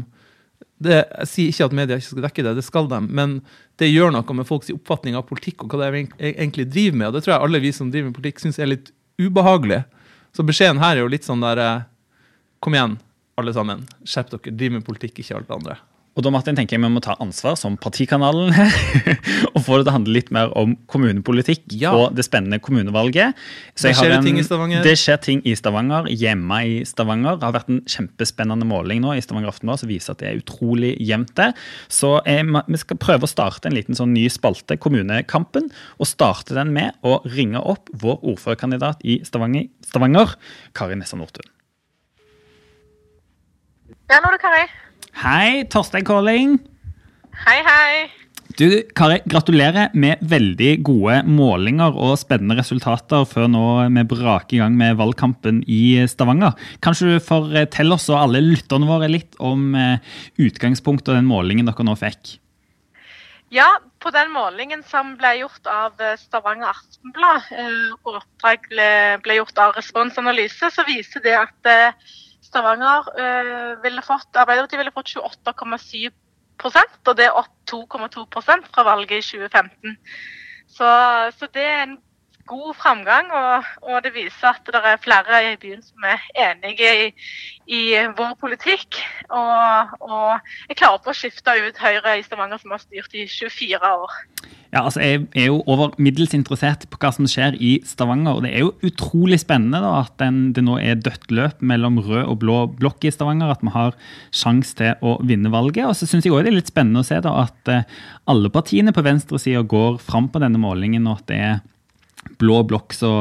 det, 0.80 1.00
jeg 1.04 1.28
sier 1.28 1.52
ikke 1.52 1.68
at 1.68 1.76
media 1.76 1.98
ikke 2.00 2.08
skal 2.08 2.26
dekke 2.26 2.44
det, 2.46 2.56
det 2.56 2.64
skal 2.64 2.88
de. 2.92 3.00
Men 3.04 3.40
det 3.82 3.92
gjør 3.92 4.14
noe 4.16 4.36
med 4.38 4.48
folks 4.48 4.72
oppfatning 4.72 5.18
av 5.20 5.26
politikk 5.28 5.66
og 5.66 5.76
hva 5.76 5.90
de 5.92 6.06
egentlig 6.32 6.70
driver 6.72 7.02
med. 7.02 7.10
Og 7.10 7.18
det 7.18 7.26
tror 7.26 7.36
jeg 7.36 7.48
alle 7.48 7.64
vi 7.64 7.74
som 7.76 7.92
driver 7.92 8.10
med 8.10 8.16
politikk, 8.16 8.40
syns 8.44 8.60
er 8.60 8.72
litt 8.72 8.94
ubehagelig. 9.20 9.84
Så 10.36 10.46
beskjeden 10.48 10.80
her 10.80 10.96
er 10.96 11.04
jo 11.04 11.12
litt 11.12 11.28
sånn 11.28 11.44
der 11.44 11.64
eh, 11.64 11.88
Kom 12.60 12.76
igjen, 12.76 12.98
alle 13.40 13.54
sammen. 13.56 13.86
Skjerp 14.04 14.34
dere. 14.34 14.52
Driv 14.60 14.74
med 14.74 14.84
politikk, 14.84 15.22
ikke 15.22 15.38
alt 15.38 15.48
det 15.48 15.56
andre. 15.56 15.78
Og 16.20 16.24
da 16.26 16.34
Martin, 16.36 16.58
tenker 16.58 16.76
jeg 16.76 16.84
vi 16.84 16.88
må 16.92 17.00
ta 17.00 17.14
ansvar 17.24 17.56
som 17.56 17.78
partikanalen 17.80 18.50
her, 18.52 18.74
og 19.54 19.62
få 19.64 19.78
det 19.80 19.86
til 19.86 19.92
å 19.92 19.96
handle 19.96 20.16
litt 20.18 20.32
mer 20.36 20.52
om 20.60 20.74
kommunepolitikk 20.92 21.78
ja. 21.80 21.94
og 21.96 22.18
det 22.18 22.26
spennende 22.28 22.60
kommunevalget. 22.60 23.38
Så 23.72 23.88
det 23.88 23.94
skjer 23.96 24.18
en, 24.18 24.28
ting 24.28 24.40
i 24.42 24.44
Stavanger. 24.44 24.84
Det 24.84 24.98
skjer 25.00 25.22
ting 25.24 25.40
i 25.48 25.54
Stavanger, 25.56 26.10
hjemme 26.12 26.58
i 26.68 26.74
Stavanger. 26.88 27.38
Det 27.40 27.48
har 27.48 27.56
vært 27.56 27.72
en 27.72 27.80
kjempespennende 27.88 28.68
måling 28.68 29.00
nå 29.06 29.14
i 29.16 29.24
Stavanger 29.24 29.54
Aftenblad 29.54 29.80
som 29.80 29.92
viser 29.94 30.12
at 30.12 30.20
det 30.20 30.28
er 30.28 30.42
utrolig 30.42 30.92
jevnt 31.08 31.32
der. 31.40 31.56
Så 31.88 32.18
eh, 32.28 32.44
vi 32.44 32.82
skal 32.84 33.00
prøve 33.00 33.24
å 33.24 33.32
starte 33.32 33.72
en 33.72 33.80
liten 33.80 33.96
sånn 33.96 34.12
ny 34.12 34.26
spalte, 34.34 34.76
Kommunekampen, 34.76 35.72
og 36.04 36.12
starte 36.12 36.58
den 36.58 36.76
med 36.76 37.00
å 37.08 37.22
ringe 37.32 37.64
opp 37.64 37.88
vår 38.04 38.20
ordførerkandidat 38.34 39.08
i 39.08 39.22
Stavanger, 39.24 39.72
Stavanger 39.88 40.36
Kari 40.76 41.00
Nessa 41.00 41.16
Nordtun. 41.16 41.48
Ja, 44.10 44.20
nå 44.20 44.28
er 44.28 44.36
det 44.36 44.44
Kari. 44.44 44.68
Hei, 45.18 45.66
Torstein 45.66 46.06
Kåling. 46.06 46.60
Hei, 47.46 47.60
hei. 47.66 48.10
Du, 48.60 48.66
Kari, 48.98 49.20
gratulerer 49.30 49.94
med 49.98 50.22
veldig 50.26 50.72
gode 50.84 51.20
målinger 51.30 51.96
og 51.96 52.18
spennende 52.20 52.58
resultater 52.58 53.24
før 53.30 53.48
nå 53.52 53.64
vi 53.96 54.04
braker 54.10 54.58
i 54.58 54.60
gang 54.62 54.76
med 54.78 54.98
valgkampen 55.00 55.62
i 55.70 56.02
Stavanger. 56.12 56.58
Kanskje 56.84 57.14
du 57.14 57.24
forteller 57.24 57.96
oss 57.96 58.10
og 58.12 58.20
alle 58.20 58.42
lytterne 58.44 58.90
våre 58.90 59.10
litt 59.12 59.38
om 59.40 59.74
eh, 59.80 60.04
utgangspunktet 60.42 61.14
og 61.14 61.20
den 61.22 61.30
målingen 61.30 61.70
dere 61.70 61.86
nå 61.88 61.96
fikk? 62.00 62.36
Ja, 63.54 63.68
på 64.04 64.12
den 64.14 64.34
målingen 64.34 64.84
som 64.86 65.16
ble 65.18 65.38
gjort 65.40 65.70
av 65.70 66.02
eh, 66.04 66.18
Stavanger 66.20 66.74
Aftenblad, 66.74 67.50
eh, 67.56 67.78
og 68.04 68.20
oppdrag 68.22 68.68
ble 69.24 69.40
gjort 69.40 69.62
av 69.62 69.78
Responsanalyse, 69.80 70.74
så 70.74 70.86
viser 70.90 71.24
det 71.26 71.38
at 71.40 71.74
Stavanger 72.50 73.10
øh, 73.14 73.72
ville 73.84 74.02
fått, 74.06 74.30
Arbeiderpartiet 74.34 74.82
ville 74.82 74.96
fått 74.96 75.14
28,7% 75.14 77.00
og 77.08 77.16
det 77.18 77.26
er 77.28 77.38
opp 77.38 77.54
2,2 77.72 78.26
fra 78.74 78.86
valget 78.88 79.20
i 79.20 79.22
2015. 79.22 79.98
Så, 80.70 80.90
så, 81.38 81.50
det 81.54 81.66
er 81.66 81.84
en 81.84 81.98
god 82.50 82.74
framgang, 82.80 83.30
og, 83.36 83.68
og, 83.86 84.00
det 84.06 84.14
viser 84.16 84.52
at 84.52 84.66
det 84.66 84.82
er 84.82 85.02
flere 85.04 85.42
i 85.52 85.56
byen 85.62 85.82
som 85.86 86.08
er 86.08 86.24
enige 86.50 86.94
i, 87.06 87.10
i 87.70 87.82
vår 88.18 88.34
politikk. 88.42 89.00
Og, 89.30 89.94
og 90.02 90.70
jeg 90.70 90.80
klarer 90.80 91.04
på 91.04 91.14
å 91.14 91.18
skifte 91.18 91.54
ut 91.68 91.84
Høyre 91.84 92.18
i 92.18 92.26
Stavanger, 92.26 92.62
som 92.62 92.74
har 92.74 92.82
styrt 92.82 93.14
i 93.14 93.28
24 93.30 93.94
år. 94.04 94.18
Ja, 94.70 94.84
altså 94.84 95.02
Jeg 95.02 95.24
er 95.34 95.48
jo 95.48 95.64
over 95.66 95.96
middels 95.98 96.36
interessert 96.38 96.84
på 96.92 97.00
hva 97.02 97.10
som 97.14 97.26
skjer 97.30 97.58
i 97.58 97.80
Stavanger. 97.90 98.38
og 98.38 98.44
Det 98.46 98.52
er 98.54 98.66
jo 98.66 98.76
utrolig 98.86 99.40
spennende 99.42 99.82
da, 99.82 99.96
at 100.04 100.14
den, 100.22 100.52
det 100.54 100.64
nå 100.66 100.78
er 100.78 101.02
dødt 101.02 101.32
løp 101.34 101.64
mellom 101.66 101.98
rød 102.06 102.22
og 102.28 102.38
blå 102.44 102.60
blokk 102.78 103.06
i 103.10 103.14
Stavanger. 103.14 103.50
At 103.50 103.66
vi 103.66 103.74
har 103.74 103.98
sjanse 104.30 104.78
til 104.78 104.94
å 105.02 105.18
vinne 105.26 105.50
valget. 105.54 105.88
Og 105.90 105.98
så 105.98 106.10
syns 106.10 106.26
jeg 106.26 106.36
også 106.36 106.46
det 106.46 106.54
er 106.54 106.60
litt 106.60 106.70
spennende 106.70 107.02
å 107.02 107.08
se 107.08 107.18
da, 107.26 107.34
at 107.48 107.74
uh, 107.74 107.98
alle 108.30 108.54
partiene 108.54 108.94
på 108.94 109.06
venstresida 109.06 109.66
går 109.66 109.98
fram 110.06 110.30
på 110.30 110.42
denne 110.42 110.62
målingen, 110.62 111.10
og 111.10 111.24
at 111.24 111.30
det 111.34 111.42
er 111.50 111.60
blå 112.40 112.64
blokk 112.68 112.96
så, 112.96 113.12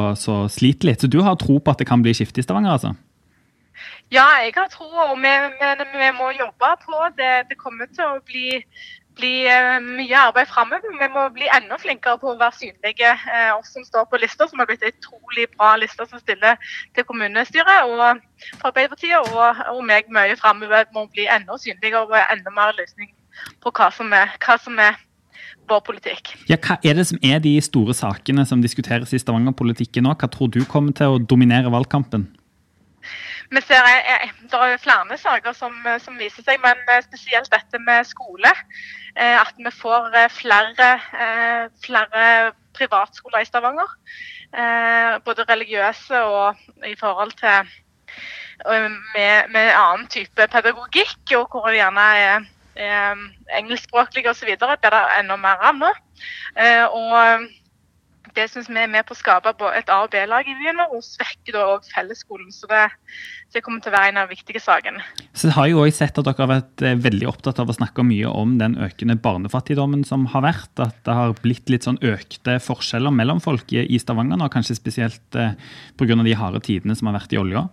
sliter 0.51 0.91
litt. 0.91 1.03
Så 1.03 1.11
du 1.11 1.21
har 1.25 1.39
tro 1.39 1.59
på 1.59 1.71
at 1.71 1.81
det 1.81 1.87
kan 1.89 2.03
bli 2.05 2.15
skifte 2.17 2.41
i 2.41 2.45
Stavanger? 2.45 2.75
altså? 2.77 2.95
Ja, 4.11 4.25
jeg 4.41 4.55
har 4.55 4.67
tro, 4.73 4.87
og 4.89 5.17
vi, 5.21 5.31
vi, 5.59 5.89
vi 5.95 6.09
må 6.17 6.31
jobbe 6.33 6.71
på 6.83 7.03
det. 7.17 7.33
Det 7.51 7.59
kommer 7.61 7.87
til 7.93 8.07
å 8.07 8.23
bli 8.25 8.59
bli 9.19 9.33
eh, 9.47 9.77
mye 9.83 10.19
arbeid 10.19 10.47
framover. 10.47 10.95
Vi 11.01 11.09
må 11.13 11.25
bli 11.35 11.49
enda 11.55 11.77
flinkere 11.81 12.19
på 12.21 12.31
å 12.31 12.37
være 12.39 12.57
synlige. 12.59 13.11
Eh, 13.11 13.51
oss 13.55 13.73
som 13.75 13.85
står 13.85 14.07
på 14.09 14.19
lista, 14.21 14.47
som 14.47 14.61
har 14.61 14.69
blitt 14.69 14.85
en 14.85 14.95
utrolig 14.95 15.47
bra 15.55 15.73
liste 15.81 16.07
som 16.09 16.21
stiller 16.23 16.71
til 16.95 17.07
kommunestyret 17.09 17.89
og 17.89 18.21
for 18.61 18.69
Arbeiderpartiet, 18.71 19.19
og, 19.33 19.63
og 19.73 19.83
meg 19.87 20.09
mye 20.15 20.37
framover 20.39 20.87
må 20.95 21.05
bli 21.13 21.27
enda 21.27 21.57
synligere 21.59 22.05
og 22.07 22.17
enda 22.21 22.55
mer 22.55 22.75
løsning 22.79 23.11
på 23.63 23.73
hva 23.75 23.89
som 23.95 24.13
er, 24.15 24.35
hva 24.43 24.57
som 24.61 24.79
er 24.83 24.99
vår 25.69 25.83
politikk. 25.85 26.33
Ja, 26.49 26.57
hva 26.57 26.79
er 26.83 26.99
det 26.99 27.07
som 27.09 27.21
er 27.25 27.39
de 27.43 27.55
store 27.63 27.95
sakene 27.97 28.45
som 28.49 28.63
diskuteres 28.65 29.13
i 29.13 29.21
Stavanger-politikken 29.21 30.07
nå? 30.07 30.15
Hva 30.19 30.29
tror 30.31 30.51
du 30.53 30.61
kommer 30.69 30.95
til 30.97 31.15
å 31.15 31.21
dominere 31.21 31.71
valgkampen? 31.73 32.27
Vi 33.49 33.61
ser 33.65 33.85
eh, 33.89 34.29
Det 34.45 34.57
er 34.61 34.81
flere 34.81 35.17
saker 35.17 35.55
som, 35.57 35.73
som, 36.03 36.17
viser 36.21 36.45
seg, 36.45 36.59
men 36.61 36.81
spesielt 37.05 37.49
dette 37.53 37.81
med 37.81 38.05
skole. 38.05 38.51
Eh, 39.15 39.41
at 39.41 39.53
vi 39.57 39.71
får 39.73 40.13
eh, 40.15 40.29
flere, 40.31 40.89
eh, 41.25 41.65
flere 41.85 42.51
privatskoler 42.77 43.41
i 43.43 43.49
Stavanger. 43.49 43.95
Både 45.25 45.45
religiøse 45.45 46.19
og 46.25 46.57
i 46.87 46.95
forhold 46.97 47.35
til 47.37 47.67
med, 49.13 49.51
med 49.53 49.67
annen 49.77 50.07
type 50.09 50.47
pedagogikk, 50.49 51.19
og 51.37 51.53
hvor 51.53 51.67
det 51.69 51.77
gjerne 51.77 52.05
er 52.17 52.47
er 52.75 53.23
engelskspråklige 53.57 54.33
osv., 54.33 54.51
blir 54.51 54.93
det 54.93 55.05
enda 55.19 55.37
mer 55.39 55.63
av 55.69 55.79
nå. 55.79 55.93
Eh, 56.57 56.85
og 56.85 57.49
det 58.35 58.45
syns 58.51 58.69
vi 58.69 58.77
er 58.81 58.89
med 58.91 59.05
på 59.07 59.15
å 59.15 59.17
skape 59.17 59.51
et 59.73 59.89
A- 59.91 59.99
og 60.03 60.11
B-lag 60.13 60.47
i 60.47 60.55
byen, 60.59 60.81
og 60.89 61.01
svekker 61.05 61.55
da 61.55 61.65
òg 61.73 61.87
fellesskolen. 61.89 62.51
Så 62.53 62.69
det, 62.69 62.85
det, 63.53 63.63
kommer 63.65 63.81
til 63.83 63.91
å 63.91 63.95
være 63.95 64.11
en 64.11 64.21
av 64.21 64.29
de 64.29 64.37
viktige 64.37 64.61
sakene. 64.63 65.03
Så 65.37 65.51
har 65.55 65.69
jo 65.71 65.81
også 65.83 66.03
sett 66.03 66.21
at 66.21 66.27
dere 66.27 66.45
har 66.45 66.51
vært 66.51 66.85
eh, 66.85 66.99
veldig 67.07 67.29
opptatt 67.31 67.61
av 67.61 67.71
å 67.71 67.77
snakke 67.77 68.05
mye 68.05 68.29
om 68.29 68.57
den 68.61 68.77
økende 68.81 69.17
barnefattigdommen 69.19 70.05
som 70.07 70.27
har 70.33 70.45
vært. 70.45 70.73
At 70.83 71.01
det 71.07 71.17
har 71.17 71.35
blitt 71.41 71.71
litt 71.71 71.87
sånn 71.87 72.01
økte 72.05 72.59
forskjeller 72.63 73.13
mellom 73.15 73.41
folk 73.43 73.73
i 73.73 74.01
Stavanger 74.01 74.39
nå, 74.39 74.49
kanskje 74.53 74.77
spesielt 74.77 75.39
eh, 75.39 75.57
pga. 75.99 76.19
de 76.19 76.37
harde 76.37 76.63
tidene 76.65 76.97
som 76.97 77.09
har 77.09 77.19
vært 77.21 77.35
i 77.35 77.41
olja? 77.41 77.67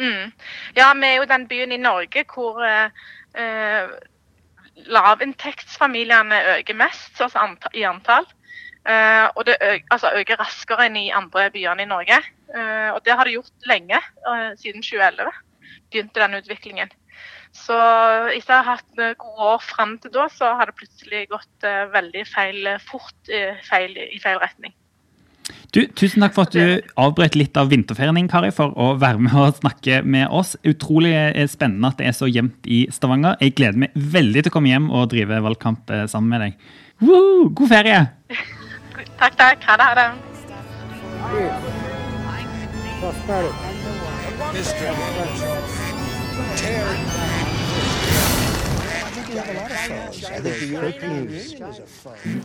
Mm. 0.00 0.32
Ja, 0.76 0.92
vi 0.96 1.06
er 1.06 1.18
jo 1.20 1.28
den 1.28 1.48
byen 1.48 1.72
i 1.72 1.80
Norge 1.80 2.24
hvor 2.34 2.62
eh, 2.64 2.90
eh 3.36 3.90
lavinntektsfamiliene 4.88 6.38
øker 6.56 6.74
mest 6.74 7.20
altså 7.20 7.38
anta 7.38 7.68
i 7.74 7.82
antall. 7.84 8.24
Uh, 8.80 9.28
og 9.36 9.44
det 9.46 9.56
øker, 9.60 9.84
altså 9.90 10.10
øker, 10.16 10.40
raskere 10.40 10.86
enn 10.88 10.96
i 10.96 11.10
andre 11.12 11.50
byene 11.52 11.84
i 11.84 11.90
Norge. 11.90 12.16
Uh, 12.48 12.94
og 12.94 13.04
det 13.04 13.12
har 13.12 13.28
det 13.28 13.34
gjort 13.34 13.68
lenge, 13.68 14.00
uh, 14.24 14.56
siden 14.56 14.82
2011 14.82 15.28
begynte 15.90 16.22
den 16.22 16.38
utviklingen. 16.38 16.92
Så 17.52 17.76
etter 18.32 18.54
å 18.54 18.62
ha 18.62 18.76
hatt 18.78 18.96
gode 19.20 19.46
år 19.52 19.60
fram 19.60 19.98
til 20.00 20.14
da, 20.14 20.28
så 20.32 20.54
har 20.56 20.70
det 20.70 20.78
plutselig 20.78 21.26
gått 21.32 21.66
veldig 21.92 22.22
feil 22.30 22.68
fort 22.86 23.30
feil, 23.66 23.96
i 23.98 24.20
feil 24.22 24.38
retning. 24.38 24.74
Du, 25.74 25.84
tusen 25.98 26.24
takk 26.24 26.34
for 26.36 26.48
at 26.48 26.54
du 26.56 26.80
avbrøt 27.00 27.36
litt 27.38 27.56
av 27.60 27.70
vinterferien 27.70 28.16
din, 28.18 28.30
Kari, 28.30 28.50
for 28.54 28.74
å 28.74 28.94
være 29.00 29.22
med 29.22 29.34
og 29.38 29.60
snakke 29.60 30.00
med 30.02 30.26
oss. 30.28 30.56
Utrolig 30.66 31.14
spennende 31.52 31.92
at 31.92 32.00
det 32.00 32.10
er 32.10 32.16
så 32.16 32.26
jevnt 32.30 32.66
i 32.66 32.82
Stavanger. 32.92 33.38
Jeg 33.42 33.56
gleder 33.58 33.84
meg 33.84 33.94
veldig 33.94 34.44
til 34.44 34.52
å 34.52 34.56
komme 34.56 34.72
hjem 34.72 34.90
og 34.90 35.10
drive 35.14 35.42
valgkamp 35.46 35.92
sammen 36.10 36.30
med 36.34 36.40
deg. 36.46 36.52
Woo! 37.04 37.48
God 37.54 37.68
ferie! 37.70 38.00
Takk, 39.20 39.34
takk. 39.36 39.62
Ha 39.68 39.76
det. 39.76 39.84
Ha 39.84 39.94
det. 40.00 40.08
I 50.32 50.40
think 50.40 50.58
the 50.58 50.66
European 50.66 51.28
Union 51.28 51.38
is 51.38 51.78
a 51.78 51.86
fun. 51.86 52.44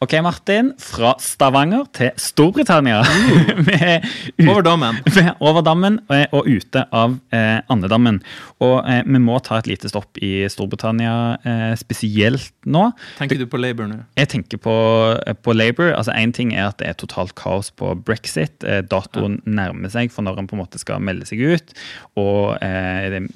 Ok, 0.00 0.14
Martin. 0.24 0.70
Fra 0.80 1.10
Stavanger 1.20 1.82
til 1.92 2.14
Storbritannia. 2.16 3.02
Uh, 3.04 4.46
over 4.48 4.62
dammen. 4.64 4.96
over 5.44 5.60
dammen 5.60 5.98
eh, 6.08 6.22
og 6.32 6.46
ute 6.48 6.86
av 6.88 7.18
eh, 7.36 7.58
andedammen. 7.68 8.22
Og 8.64 8.78
eh, 8.88 9.02
vi 9.04 9.20
må 9.20 9.36
ta 9.44 9.58
et 9.60 9.68
lite 9.68 9.90
stopp 9.92 10.16
i 10.24 10.46
Storbritannia 10.48 11.12
eh, 11.44 11.74
spesielt 11.76 12.48
nå. 12.64 12.86
Tenker 13.18 13.36
du 13.36 13.44
på 13.52 13.60
Labour 13.60 13.90
nå? 13.90 13.98
Jeg 14.16 14.30
tenker 14.32 14.62
på, 14.64 14.78
eh, 15.20 15.36
på 15.36 15.52
Labour. 15.52 15.92
Altså 15.92 16.16
Én 16.16 16.32
ting 16.32 16.54
er 16.56 16.70
at 16.70 16.80
det 16.80 16.88
er 16.88 16.96
totalt 16.96 17.36
kaos 17.36 17.68
på 17.68 17.92
brexit. 18.00 18.56
Eh, 18.64 18.80
datoen 18.80 19.36
ja. 19.42 19.52
nærmer 19.60 19.92
seg 19.92 20.16
for 20.16 20.24
når 20.24 20.40
han 20.40 20.48
på 20.48 20.56
en 20.56 20.62
måte 20.62 20.80
skal 20.80 21.04
melde 21.04 21.28
seg 21.28 21.44
ut. 21.44 21.76
Og 22.16 22.56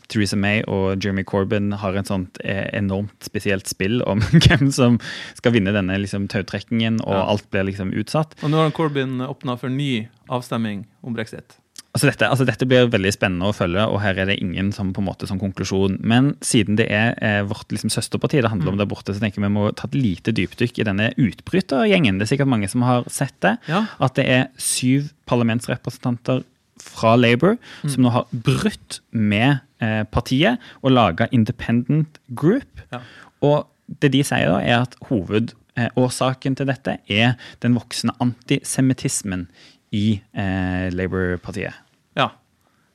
Theresa 0.09 0.41
May 0.41 0.65
og 0.65 0.97
Jeremy 0.97 1.29
Corbyn 1.29 1.75
har 1.77 2.01
et 2.01 2.09
sånt 2.09 2.41
enormt 2.41 3.29
spesielt 3.29 3.69
spill 3.69 4.01
om 4.09 4.25
hvem 4.49 4.73
som 4.73 4.97
skal 5.37 5.59
vinne 5.59 5.77
denne 5.77 6.01
liksom, 6.01 6.25
tautrekkingen 6.33 6.54
trekkingen, 6.55 7.03
og 7.05 7.19
ja. 7.19 7.27
alt 7.35 7.51
blir 7.53 7.69
liksom 7.69 7.93
utsatt. 7.99 8.39
Og 8.43 8.55
nå 8.55 8.63
har 8.63 8.73
Corbyn 8.77 9.21
åpna 9.27 9.59
for 9.61 9.73
ny 9.73 10.07
avstemming 10.33 10.87
om 11.05 11.19
brexit. 11.19 11.59
Altså 11.95 12.09
dette, 12.09 12.27
altså 12.27 12.43
dette, 12.43 12.67
blir 12.67 12.89
veldig 12.91 13.11
spennende 13.15 13.47
å 13.47 13.55
følge, 13.55 13.85
og 13.87 14.01
her 14.03 14.19
er 14.19 14.27
det 14.27 14.41
ingen 14.43 14.73
som 14.75 14.89
på 14.95 14.99
en 14.99 15.07
måte 15.07 15.29
som 15.31 15.39
konklusjon. 15.39 16.01
Men 16.03 16.33
siden 16.43 16.75
det 16.81 16.89
er 16.91 17.13
er 17.23 17.45
vårt 17.47 17.71
liksom, 17.71 17.93
søsterparti 17.93 18.41
det 18.43 18.51
handler 18.51 18.73
mm. 18.73 18.75
om 18.75 18.81
der 18.81 18.89
borte, 18.91 19.15
så 19.15 19.23
tenker 19.23 19.39
jeg 19.39 19.47
vi 19.47 19.55
må 19.55 19.69
ta 19.79 19.87
et 19.87 19.95
lite 19.95 20.35
dypdykk 20.35 20.81
i 20.83 20.87
denne 20.89 21.13
utbrytergjengen. 21.15 22.19
Det 22.19 22.27
er 22.27 22.33
sikkert 22.33 22.51
mange 22.51 22.71
som 22.73 22.83
har 22.83 23.07
sett 23.07 23.37
det. 23.47 23.55
Ja. 23.71 23.85
At 24.03 24.19
det 24.19 24.27
er 24.27 24.49
syv 24.59 25.13
parlamentsrepresentanter 25.31 26.43
fra 26.83 27.15
Labour 27.15 27.61
mm. 27.63 27.93
som 27.95 28.03
nå 28.03 28.11
har 28.17 28.27
brutt 28.33 28.99
med 29.15 29.63
eh, 29.79 30.03
partiet 30.11 30.59
og 30.83 30.97
laga 30.97 31.31
Independent 31.31 32.19
Group. 32.35 32.83
Ja. 32.91 33.05
Og 33.47 33.71
det 34.03 34.11
de 34.17 34.27
sier, 34.27 34.51
da, 34.51 34.59
er 34.59 34.83
at 34.83 34.99
hoved 35.13 35.55
Eh, 35.55 35.64
årsaken 35.99 36.55
til 36.59 36.69
dette 36.71 36.99
er 37.11 37.35
den 37.65 37.75
voksende 37.75 38.15
antisemittismen 38.23 39.49
i 39.95 40.07
eh, 40.33 40.89
Labour-partiet. 40.95 41.75
Ja, 42.19 42.31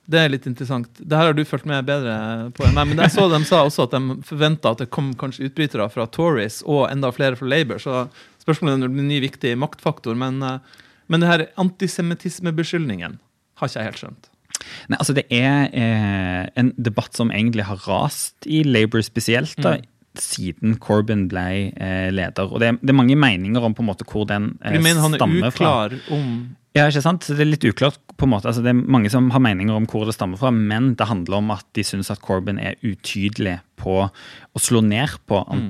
det 0.09 0.21
er 0.21 0.31
litt 0.33 0.47
interessant. 0.49 0.89
Det 0.97 1.15
her 1.15 1.29
har 1.29 1.37
du 1.37 1.43
fulgt 1.47 1.67
med 1.69 1.85
bedre 1.87 2.15
på 2.57 2.65
enn 2.65 2.75
meg. 2.77 2.91
Men 2.91 3.03
jeg 3.05 3.13
så 3.15 3.27
de 3.31 3.39
sa 3.47 3.61
også 3.65 3.85
at 3.87 3.95
de 3.95 4.17
forventa 4.27 4.73
at 4.73 4.83
det 4.83 4.89
kom 4.95 5.13
kanskje 5.19 5.49
utbrytere 5.49 5.85
fra 5.93 6.07
Tories 6.09 6.63
og 6.65 6.87
enda 6.89 7.11
flere 7.15 7.39
fra 7.39 7.49
Labour. 7.51 7.81
Så 7.83 8.07
spørsmålet 8.41 8.73
er 8.73 8.79
om 8.79 8.87
det 8.87 8.91
blir 8.95 9.05
en 9.05 9.13
ny 9.13 9.21
viktig 9.27 9.53
maktfaktor. 9.61 10.17
Men, 10.19 10.41
eh, 10.43 10.81
men 11.07 11.23
det 11.23 11.29
her 11.29 11.45
antisemittismebeskyldningen 11.61 13.19
har 13.59 13.71
ikke 13.71 13.79
jeg 13.79 13.91
helt 13.91 14.03
skjønt. 14.03 14.33
Nei, 14.89 14.97
altså 14.97 15.15
Det 15.15 15.23
er 15.31 15.69
eh, 15.71 16.49
en 16.59 16.73
debatt 16.75 17.15
som 17.15 17.31
egentlig 17.31 17.69
har 17.69 17.79
rast 17.87 18.49
i 18.49 18.63
Labour 18.67 19.05
spesielt. 19.05 19.55
da, 19.61 19.77
mm 19.77 19.95
siden 20.17 20.77
Corbyn 20.81 21.27
ble 21.29 21.73
eh, 21.73 22.09
leder. 22.13 22.49
Og 22.49 22.61
det, 22.61 22.75
det, 22.81 22.93
er 22.93 22.97
mange 22.97 23.17
meninger 23.19 23.63
om 23.63 23.75
på 23.77 23.83
en 23.83 23.91
måte 23.91 24.07
hvor 24.09 24.25
den 24.29 24.53
eh, 24.63 24.79
stammer 24.79 24.79
fra. 24.79 24.79
Du 24.79 24.87
mener 24.87 25.01
Han 25.05 25.43
er 25.43 25.51
uklar 25.51 25.97
om 26.15 26.31
ja, 26.77 26.85
ikke 26.85 27.01
sant? 27.01 27.25
Det 27.25 27.41
er 27.41 27.49
litt 27.49 27.65
uklart. 27.65 27.99
på 28.19 28.27
en 28.27 28.33
måte. 28.33 28.49
Altså, 28.51 28.61
det 28.61 28.73
er 28.73 28.81
Mange 28.91 29.09
som 29.09 29.29
har 29.31 29.39
meninger 29.39 29.73
om 29.73 29.87
hvor 29.87 30.05
det 30.05 30.13
stammer 30.17 30.37
fra, 30.37 30.51
men 30.51 30.93
det 30.99 31.07
handler 31.07 31.39
om 31.39 31.51
at 31.55 31.65
de 31.77 31.85
syns 31.87 32.11
at 32.11 32.21
Corbyn 32.21 32.59
er 32.59 32.75
utydelig 32.83 33.59
på 33.79 33.95
å 34.09 34.59
slå 34.59 34.81
ned 34.83 35.13
på 35.29 35.39
mm. 35.39 35.67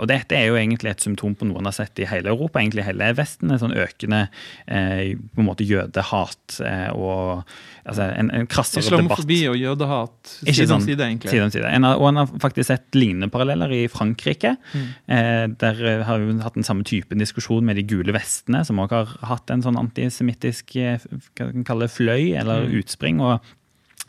Og 0.00 0.06
dette 0.10 0.36
er 0.36 0.48
jo 0.48 0.56
egentlig 0.58 0.94
et 0.94 1.04
symptom 1.04 1.36
på 1.38 1.46
noe 1.46 1.60
en 1.60 1.68
har 1.68 1.76
sett 1.76 2.00
i 2.02 2.08
hele 2.08 2.32
Europa, 2.32 2.58
egentlig 2.58 2.86
hele 2.88 3.12
Vesten. 3.16 3.52
En 3.52 3.60
sånn 3.60 3.76
økende 3.76 4.24
eh, 4.66 5.12
på 5.14 5.42
en 5.42 5.46
måte 5.46 5.66
jødehat 5.68 6.58
eh, 6.66 6.88
og 6.96 7.44
altså, 7.84 8.08
en, 8.08 8.32
en 8.34 8.48
krassere 8.50 8.82
debatt. 8.82 9.20
Islamofobi 9.20 9.40
og 9.52 9.58
jødehat 9.60 10.32
side 10.40 10.66
om 10.66 10.72
sånn, 10.72 10.88
side, 10.88 11.06
egentlig. 11.06 11.34
Side 11.34 11.46
om 11.46 11.54
side. 11.54 11.70
En 11.70 11.86
har, 11.86 12.00
og 12.00 12.10
en 12.10 12.22
har 12.22 12.32
faktisk 12.42 12.70
sett 12.72 12.98
lignende 12.98 13.30
paralleller 13.32 13.76
i 13.76 13.84
Frankrike. 13.92 14.56
Mm. 14.72 14.88
Eh, 15.16 15.44
der 15.60 15.84
har 16.08 16.24
vi 16.24 16.38
hatt 16.42 16.58
den 16.58 16.66
samme 16.66 16.86
typen 16.88 17.22
diskusjon 17.22 17.66
med 17.68 17.78
de 17.78 17.86
gule 17.86 18.16
vestene, 18.16 18.64
som 18.66 18.80
også 18.82 19.04
har 19.04 19.14
hatt 19.34 19.54
en 19.54 19.64
sånn 19.68 19.78
antisemittisk 20.10 20.76
eh, 20.76 21.88
fløy 21.88 22.34
eller 22.34 22.66
mm. 22.66 22.76
utspring. 22.82 23.20
og 23.20 23.40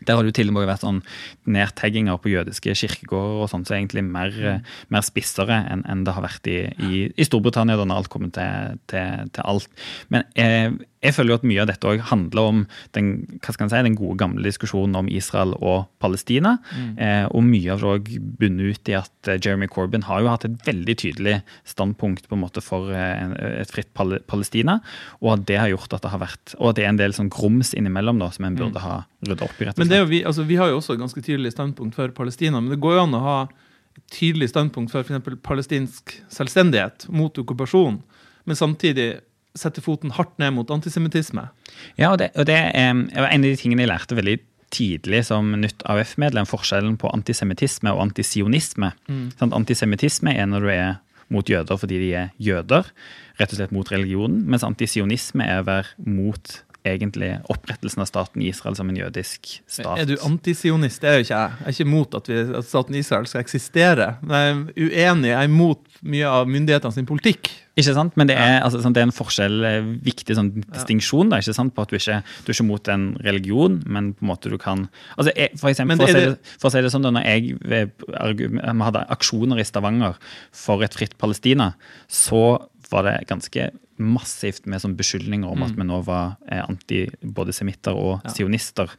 der 0.08 0.16
har 0.16 0.24
det 0.24 0.32
jo 0.32 0.38
til 0.40 0.50
og 0.50 0.56
med 0.56 0.66
vært 0.66 0.82
sånn 0.82 1.04
nedtegginger 1.46 2.18
på 2.18 2.32
jødiske 2.32 2.74
kirkegårder 2.74 3.44
og 3.44 3.50
sånt, 3.52 3.68
så 3.70 3.76
egentlig 3.78 4.02
mer, 4.02 4.34
mm. 4.34 4.70
mer 4.90 5.04
spissere 5.06 5.60
enn, 5.70 5.84
enn 5.86 6.02
det 6.08 6.16
har 6.16 6.26
vært 6.26 6.48
i, 6.50 6.64
i, 6.82 7.04
i 7.14 7.28
Storbritannia, 7.28 7.78
da 7.78 7.86
når 7.86 8.02
alt 8.02 8.10
kommer 8.10 8.32
til, 8.34 8.80
til, 8.90 9.30
til 9.30 9.46
alt. 9.46 9.70
Men 10.10 10.26
eh, 10.42 10.74
jeg 11.02 11.16
føler 11.16 11.34
jo 11.34 11.38
at 11.40 11.46
mye 11.50 11.62
av 11.64 11.70
dette 11.72 11.88
også 11.90 12.08
handler 12.12 12.48
om 12.52 12.60
den, 12.94 13.08
hva 13.42 13.56
skal 13.56 13.70
si, 13.72 13.80
den 13.88 13.98
gode, 13.98 14.20
gamle 14.22 14.46
diskusjonen 14.46 15.00
om 15.00 15.08
Israel 15.10 15.56
og 15.58 15.88
Palestina. 16.04 16.56
Mm. 16.78 16.92
Eh, 17.02 17.24
og 17.32 17.46
mye 17.48 17.74
av 17.74 17.82
det 17.82 17.90
òg 17.90 18.12
bunner 18.38 18.76
ut 18.76 18.92
i 18.92 18.98
at 19.00 19.30
eh, 19.32 19.40
Jeremy 19.42 19.70
Corbyn 19.72 20.06
har 20.06 20.22
jo 20.22 20.30
hatt 20.30 20.46
et 20.46 20.60
veldig 20.68 20.96
tydelig 21.02 21.40
standpunkt 21.66 22.30
på 22.30 22.38
en 22.38 22.44
måte 22.44 22.62
for 22.62 22.94
en, 22.94 23.34
et 23.34 23.74
fritt 23.74 23.90
Pal 23.98 24.20
Palestina. 24.30 24.78
Og 25.24 25.34
at 25.34 25.48
det 25.50 25.58
har 25.58 25.72
gjort 25.74 25.98
at 25.98 26.06
det 26.06 26.14
har 26.14 26.22
vært, 26.22 26.54
og 26.60 26.70
at 26.70 26.78
det 26.78 26.86
er 26.86 26.94
en 26.94 27.02
del 27.02 27.18
sånn 27.18 27.34
grums 27.34 27.74
innimellom 27.78 28.22
da, 28.22 28.30
som 28.36 28.46
en 28.46 28.60
burde 28.60 28.78
mm. 28.78 28.86
ha 28.86 29.02
rydda 29.26 29.50
opp 29.50 29.58
i. 29.58 29.70
rett 29.72 29.74
og 29.74 29.82
slett. 29.82 29.98
Men 29.98 30.14
vi, 30.14 30.22
altså, 30.28 30.46
vi 30.46 30.62
har 30.62 30.70
jo 30.70 30.78
også 30.84 30.94
et 31.00 31.02
ganske 31.02 31.26
tydelig 31.26 31.56
standpunkt 31.56 31.98
for 31.98 32.14
Palestina, 32.14 32.62
men 32.62 32.76
det 32.76 32.82
går 32.84 33.00
jo 33.00 33.08
an 33.08 33.18
å 33.18 33.26
ha 33.26 33.40
et 33.98 34.06
tydelig 34.14 34.52
standpunkt 34.54 34.94
for 34.94 35.02
f.eks. 35.02 35.42
palestinsk 35.42 36.16
selvstendighet 36.30 37.10
mot 37.10 37.42
okkupasjon, 37.42 38.04
men 38.46 38.58
samtidig 38.58 39.10
setter 39.58 39.84
foten 39.84 40.14
hardt 40.16 40.38
ned 40.42 40.56
mot 40.56 40.72
antisemittisme. 40.72 41.50
Ja, 42.00 42.14
og 42.14 42.22
det, 42.22 42.32
og 42.40 42.48
det 42.48 42.58
er 42.58 42.92
en 42.92 43.10
av 43.18 43.44
de 43.44 43.58
tingene 43.60 43.86
jeg 43.86 43.92
lærte 43.92 44.18
veldig 44.18 44.38
tidlig 44.72 45.26
som 45.28 45.52
nytt 45.60 45.84
AUF-medlem, 45.92 46.48
forskjellen 46.48 46.96
på 47.00 47.12
antisemittisme 47.12 47.92
og 47.92 48.06
antisionisme. 48.08 48.94
Mm. 49.12 49.26
Sånn, 49.40 49.56
antisemittisme 49.58 50.34
er 50.38 50.48
når 50.48 50.66
du 50.66 50.72
er 50.74 50.92
mot 51.32 51.48
jøder 51.48 51.80
fordi 51.80 52.00
de 52.02 52.10
er 52.24 52.32
jøder, 52.42 52.90
rett 53.40 53.54
og 53.54 53.60
slett 53.60 53.76
mot 53.76 53.92
religionen, 53.92 54.44
mens 54.52 54.66
antisionisme 54.68 55.48
er 55.48 55.62
å 55.62 55.68
være 55.68 56.08
mot 56.08 56.58
egentlig 56.88 57.32
opprettelsen 57.52 58.02
av 58.02 58.10
staten 58.10 58.42
Israel 58.46 58.76
som 58.78 58.90
en 58.90 58.98
jødisk 58.98 59.52
stat. 59.70 60.00
Er 60.02 60.08
du 60.10 60.16
antisionist? 60.26 61.02
Det 61.04 61.10
er 61.10 61.20
jo 61.20 61.26
ikke 61.26 61.42
jeg. 61.42 61.58
Jeg 61.60 61.68
er 61.68 61.76
ikke 61.76 61.88
imot 61.88 62.16
at, 62.18 62.30
vi, 62.32 62.40
at 62.58 62.68
staten 62.68 62.98
Israel 62.98 63.28
skal 63.30 63.44
eksistere. 63.44 64.08
Men 64.22 64.64
jeg 64.76 64.88
er 64.90 65.12
uenig. 65.12 65.30
Jeg 65.32 65.38
er 65.38 65.50
imot 65.52 66.00
mye 66.02 66.32
av 66.40 66.50
myndighetene 66.50 66.96
sin 66.96 67.10
politikk. 67.10 67.52
Ikke 67.80 67.94
sant? 67.96 68.18
Men 68.20 68.28
det 68.28 68.36
er, 68.36 68.58
ja. 68.58 68.64
altså, 68.66 68.82
sånn, 68.84 68.96
det 68.96 69.04
er 69.04 69.08
en 69.08 69.16
forskjell, 69.16 69.60
eh, 69.68 69.92
viktig 70.04 70.36
sånn, 70.36 70.50
distinksjon 70.74 71.30
da, 71.32 71.40
ikke 71.40 71.56
sant? 71.56 71.76
på 71.76 71.86
at 71.86 71.94
du 71.94 71.96
ikke 72.00 72.18
du 72.44 72.50
er 72.52 72.58
ikke 72.58 72.68
mot 72.68 72.92
en 72.92 73.06
religion, 73.24 73.78
men 73.86 74.12
på 74.18 74.26
en 74.26 74.32
måte 74.34 74.52
du 74.52 74.58
kan 74.62 74.88
altså, 75.16 75.32
jeg, 75.32 75.54
for, 75.62 75.70
eksempel, 75.72 76.02
for, 76.02 76.10
å 76.10 76.12
si 76.12 76.26
det, 76.26 76.58
for 76.58 76.68
å 76.68 76.74
si 76.74 76.82
det 76.84 76.92
sånn, 76.92 77.06
da 77.06 77.14
når 77.16 77.30
jeg 77.30 77.56
vi 77.62 78.50
hadde 78.84 79.06
aksjoner 79.16 79.62
i 79.62 79.68
Stavanger 79.68 80.20
for 80.52 80.84
et 80.84 80.98
fritt 80.98 81.16
Palestina, 81.22 81.72
så 82.12 82.44
var 82.92 83.08
det 83.08 83.16
ganske 83.30 83.70
massivt 84.02 84.66
med 84.66 84.82
sånn 84.84 84.96
beskyldninger 84.98 85.48
om 85.48 85.60
Mm. 85.62 85.64
at 85.70 85.76
vi 85.78 85.84
nå 85.88 86.00
var 86.06 86.38
eh, 86.50 86.64
anti 86.68 87.02
både 87.24 87.54
semitter 87.54 87.94
og 87.94 88.22
sionister. 88.34 88.90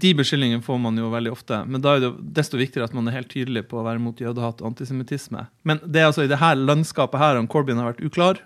De 0.00 0.12
beskyldningene 0.14 0.62
får 0.62 0.80
man 0.80 0.96
jo 0.98 1.10
veldig 1.10 1.32
ofte, 1.32 1.64
men 1.66 1.80
da 1.80 1.96
er 1.96 2.00
det 2.00 2.12
desto 2.34 2.58
viktigere 2.58 2.84
at 2.90 2.94
man 2.94 3.06
er 3.08 3.12
helt 3.12 3.28
tydelig 3.32 3.68
på 3.68 3.78
å 3.80 3.84
være 3.86 4.00
mot 4.02 4.16
jødehat 4.18 4.60
og 4.60 4.72
antisemittisme. 4.74 5.46
Men 5.64 5.78
det 5.86 6.00
er 6.02 6.06
altså 6.10 6.24
i 6.24 6.30
det 6.30 6.38
her 6.42 6.56
landskapet 6.56 7.18
her 7.20 7.36
om 7.38 7.46
Corbyn 7.46 7.76
har 7.78 7.92
vært 7.92 8.04
uklar, 8.04 8.40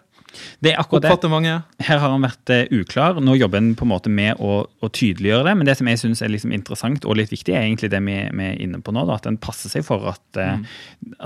Det 0.65 0.73
er 0.73 0.81
akkurat 0.81 1.23
det. 1.23 1.31
mange. 1.31 1.55
Her 1.85 2.01
har 2.03 2.13
han 2.13 2.25
vært 2.25 2.53
eh, 2.53 2.65
uklar. 2.75 3.21
Nå 3.23 3.37
jobber 3.39 3.61
han 3.61 3.73
på 3.79 3.87
en 3.87 3.93
måte 3.93 4.13
med 4.13 4.41
å, 4.43 4.65
å 4.67 4.91
tydeliggjøre 4.91 5.49
det. 5.49 5.55
Men 5.61 5.69
det 5.69 5.77
som 5.79 5.91
jeg 5.91 6.01
syns 6.03 6.23
er 6.25 6.33
liksom 6.33 6.55
interessant 6.57 7.07
og 7.09 7.19
litt 7.21 7.33
viktig, 7.33 7.55
er 7.55 7.67
egentlig 7.67 7.93
det 7.93 8.01
vi, 8.05 8.17
vi 8.31 8.49
er 8.49 8.63
inne 8.65 8.81
på 8.85 8.95
nå. 8.95 9.07
Da, 9.09 9.19
at 9.21 9.29
en 9.31 9.41
passer 9.41 9.73
seg 9.73 9.87
for 9.87 10.09
at, 10.13 10.25
mm. 10.39 10.65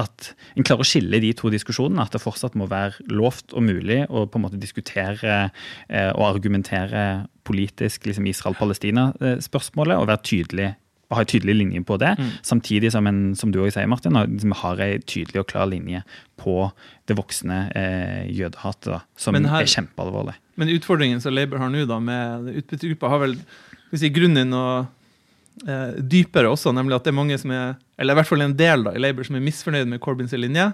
at 0.05 0.33
en 0.55 0.69
klarer 0.69 0.85
å 0.85 0.89
skille 0.89 1.23
de 1.25 1.33
to 1.39 1.53
diskusjonene. 1.55 2.05
At 2.05 2.17
det 2.17 2.23
fortsatt 2.25 2.59
må 2.59 2.69
være 2.71 3.09
lovt 3.13 3.57
og 3.57 3.65
mulig 3.69 4.05
å 4.09 4.27
på 4.29 4.41
en 4.41 4.47
måte 4.49 4.61
diskutere 4.61 5.41
eh, 5.89 6.11
og 6.15 6.27
argumentere 6.31 7.09
politisk 7.49 8.09
liksom 8.09 8.29
Israel-Palestina-spørsmålet 8.29 9.97
og 9.97 10.11
være 10.11 10.27
tydelig 10.27 10.73
og 11.09 11.17
ha 11.17 11.23
en 11.25 11.31
tydelig 11.31 11.55
linje 11.57 11.81
på 11.89 11.97
det, 11.99 12.11
samtidig 12.45 12.91
som, 12.93 13.07
en, 13.09 13.35
som 13.35 13.49
du 13.53 13.59
også 13.63 13.79
sier, 13.79 13.89
Martin, 13.89 14.15
har 14.15 14.83
en 14.85 15.03
tydelig 15.09 15.41
og 15.41 15.47
klar 15.49 15.65
linje 15.71 16.03
på 16.37 16.71
det 17.09 17.17
voksne 17.17 17.63
eh, 17.73 18.27
jødehatet, 18.37 19.01
som 19.17 19.35
her- 19.35 19.63
er 19.65 19.73
kjempealvorlig. 19.73 20.35
Men 20.61 20.69
utfordringen 20.75 21.21
som 21.25 21.33
Labour 21.33 21.59
har 21.63 21.71
nå, 21.73 21.87
da, 21.89 21.99
med 21.99 22.51
utbyttegruppa, 22.61 23.09
har 23.09 23.23
vel 23.25 23.35
hvis 23.89 24.03
vi 24.03 24.05
si, 24.05 24.13
grunnen 24.13 24.53
og 24.53 24.87
eh, 25.67 25.97
dypere 26.13 26.51
også, 26.53 26.75
nemlig 26.77 26.99
at 26.99 27.05
det 27.09 27.15
er 27.15 27.17
mange 27.17 27.39
som 27.41 27.51
er, 27.57 27.79
eller 27.99 28.13
i 28.13 28.21
hvert 28.21 28.29
fall 28.29 28.45
en 28.45 28.57
del 28.59 28.85
da, 28.85 28.93
i 28.93 29.01
Labour 29.01 29.25
som 29.25 29.39
er 29.41 29.47
misfornøyd 29.49 29.89
med 29.89 30.03
Corbyns 30.05 30.37
linje. 30.37 30.69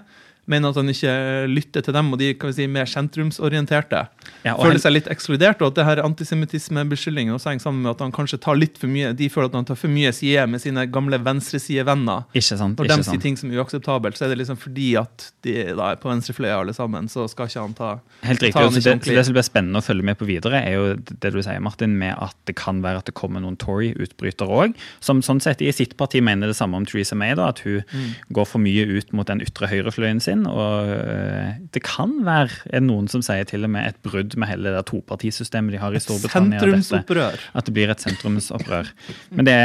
Mener 0.47 0.69
at 0.69 0.75
han 0.77 0.89
ikke 0.89 1.13
lytter 1.49 1.81
til 1.81 1.93
dem, 1.95 2.11
og 2.13 2.19
de 2.19 2.33
kan 2.37 2.51
vi 2.51 2.53
si, 2.53 2.67
mer 2.67 2.85
sentrumsorienterte. 2.85 4.07
Ja, 4.45 4.53
føler 4.55 4.75
han- 4.77 4.79
seg 4.83 4.93
litt 4.93 5.07
ekskludert, 5.09 5.61
og 5.61 5.67
at 5.71 5.75
det 5.75 5.85
her 5.85 6.01
antisemittismebeskyldningen 6.05 7.33
også 7.33 7.49
henger 7.49 7.61
sammen 7.63 7.81
med 7.81 7.91
at 7.95 7.99
han 8.03 8.11
kanskje 8.11 8.39
tar 8.39 8.55
litt 8.55 8.77
for 8.77 8.87
mye 8.87 9.13
De 9.15 9.27
føler 9.29 9.45
at 9.49 9.53
han 9.57 9.65
tar 9.65 9.75
for 9.79 9.87
mye 9.89 10.11
side 10.13 10.45
med 10.49 10.61
sine 10.61 10.85
gamle 10.91 11.17
venstresidevenner. 11.23 12.25
Ikke 12.35 12.57
sant? 12.59 12.77
Når 12.77 12.87
de 12.91 13.03
sier 13.07 13.21
ting 13.21 13.37
som 13.39 13.51
er 13.51 13.57
uakseptabelt, 13.63 14.17
så 14.19 14.25
er 14.27 14.35
det 14.35 14.39
liksom 14.43 14.57
fordi 14.61 14.95
at 15.01 15.31
de 15.45 15.55
da 15.75 15.91
er 15.93 15.95
på 16.01 16.09
venstrefløya 16.11 16.59
alle 16.61 16.73
sammen, 16.77 17.07
så 17.09 17.27
skal 17.29 17.47
ikke 17.49 17.61
han 17.65 17.73
ta 17.73 17.89
Helt 18.23 18.39
ta 18.39 18.45
riktig. 18.45 18.53
han 18.53 18.65
og 18.65 18.73
så 18.73 18.83
det, 18.83 19.01
så 19.05 19.15
det 19.15 19.25
som 19.25 19.33
blir 19.37 19.47
spennende 19.49 19.81
å 19.81 19.85
følge 19.85 20.03
med 20.03 20.17
på 20.19 20.27
videre, 20.29 20.61
er 20.65 20.73
jo 20.77 20.95
det 20.95 21.33
du 21.33 21.41
sier, 21.41 21.59
Martin, 21.61 21.97
med 21.97 22.15
at 22.21 22.35
det 22.45 22.55
kan 22.55 22.81
være 22.85 22.97
at 23.01 23.05
det 23.05 23.15
kommer 23.15 23.41
noen 23.41 23.57
Tory-utbrytere 23.57 24.49
òg, 24.49 24.75
som 25.01 25.21
sånn 25.21 25.41
sett 25.41 25.61
i 25.61 25.71
sitt 25.71 25.97
parti 25.97 26.21
mener 26.21 26.47
det 26.47 26.55
samme 26.55 26.75
om 26.75 26.85
Theresa 26.85 27.15
May, 27.15 27.33
da, 27.33 27.47
at 27.49 27.59
hun 27.65 27.83
Mm. 27.95 28.15
går 28.33 28.47
for 28.47 28.59
mye 28.59 28.85
ut 28.97 29.13
mot 29.13 29.25
den 29.27 29.39
ytre 29.41 29.67
høyrefløyen 29.69 30.21
sin. 30.21 30.34
Og 30.51 30.89
øh, 30.91 31.53
Det 31.71 31.81
kan 31.87 32.17
være 32.27 32.81
noen 32.83 33.07
som 33.11 33.23
sier 33.23 33.47
til 33.47 33.63
og 33.63 33.71
med 33.71 33.87
et 33.93 33.99
brudd 34.03 34.35
med 34.35 34.51
hele 34.51 34.73
det 34.75 34.83
topartisystemet 34.91 35.71
de 35.77 35.79
har 35.79 35.95
i 35.95 36.01
Storbritannia. 36.03 36.59
dette. 36.59 36.81
sentrumsopprør. 36.83 37.45
At 37.55 37.69
det 37.69 37.73
blir 37.77 37.93
et 37.93 38.03
sentrumsopprør. 38.03 38.91
Men 39.31 39.47
det, 39.47 39.57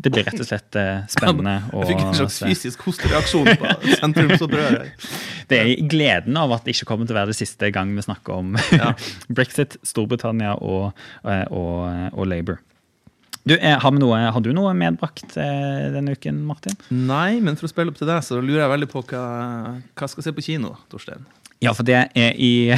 det 0.00 0.12
blir 0.14 0.26
rett 0.28 0.40
og 0.40 0.48
slett 0.48 0.78
eh, 0.80 1.04
spennende 1.12 1.58
Jeg 1.72 1.90
fikk 1.92 2.02
en 2.06 2.18
slags 2.22 2.38
fysisk 2.44 2.86
hostereaksjon 2.88 3.50
på 3.60 3.74
sentrumsopprøret. 4.00 5.08
Det 5.50 5.58
er 5.62 5.68
gleden 5.86 6.34
av 6.40 6.50
at 6.56 6.64
det 6.66 6.72
ikke 6.74 6.88
kommer 6.90 7.06
til 7.06 7.14
å 7.14 7.20
være 7.20 7.30
det 7.30 7.38
siste 7.38 7.68
gang 7.70 7.92
vi 7.94 8.02
snakker 8.02 8.40
om 8.40 8.56
Ja. 8.74 8.94
brexit, 9.36 9.76
Storbritannia 9.86 10.56
og, 10.58 10.96
eh, 11.22 11.44
og, 11.54 11.84
og 12.16 12.26
Labour. 12.26 12.58
Du, 13.46 13.54
eh, 13.54 13.76
har, 13.78 13.94
noe, 13.94 14.18
har 14.34 14.42
du 14.42 14.50
noe 14.54 14.72
medbrakt 14.74 15.36
eh, 15.38 15.86
denne 15.94 16.16
uken, 16.18 16.40
Martin? 16.48 16.74
Nei, 16.90 17.38
men 17.38 17.54
for 17.54 17.68
å 17.68 17.70
spille 17.70 17.92
opp 17.92 18.00
til 18.00 18.08
deg, 18.10 18.24
så 18.26 18.40
lurer 18.40 18.64
jeg 18.64 18.72
veldig 18.72 18.88
på 18.90 19.04
hva, 19.12 19.26
hva 19.94 20.08
skal 20.10 20.26
se 20.26 20.32
på 20.34 20.42
kino, 20.48 20.72
Torstein. 20.90 21.22
Ja, 21.64 21.72
for 21.72 21.86
det 21.88 21.96
er 21.96 22.34
i 22.36 22.68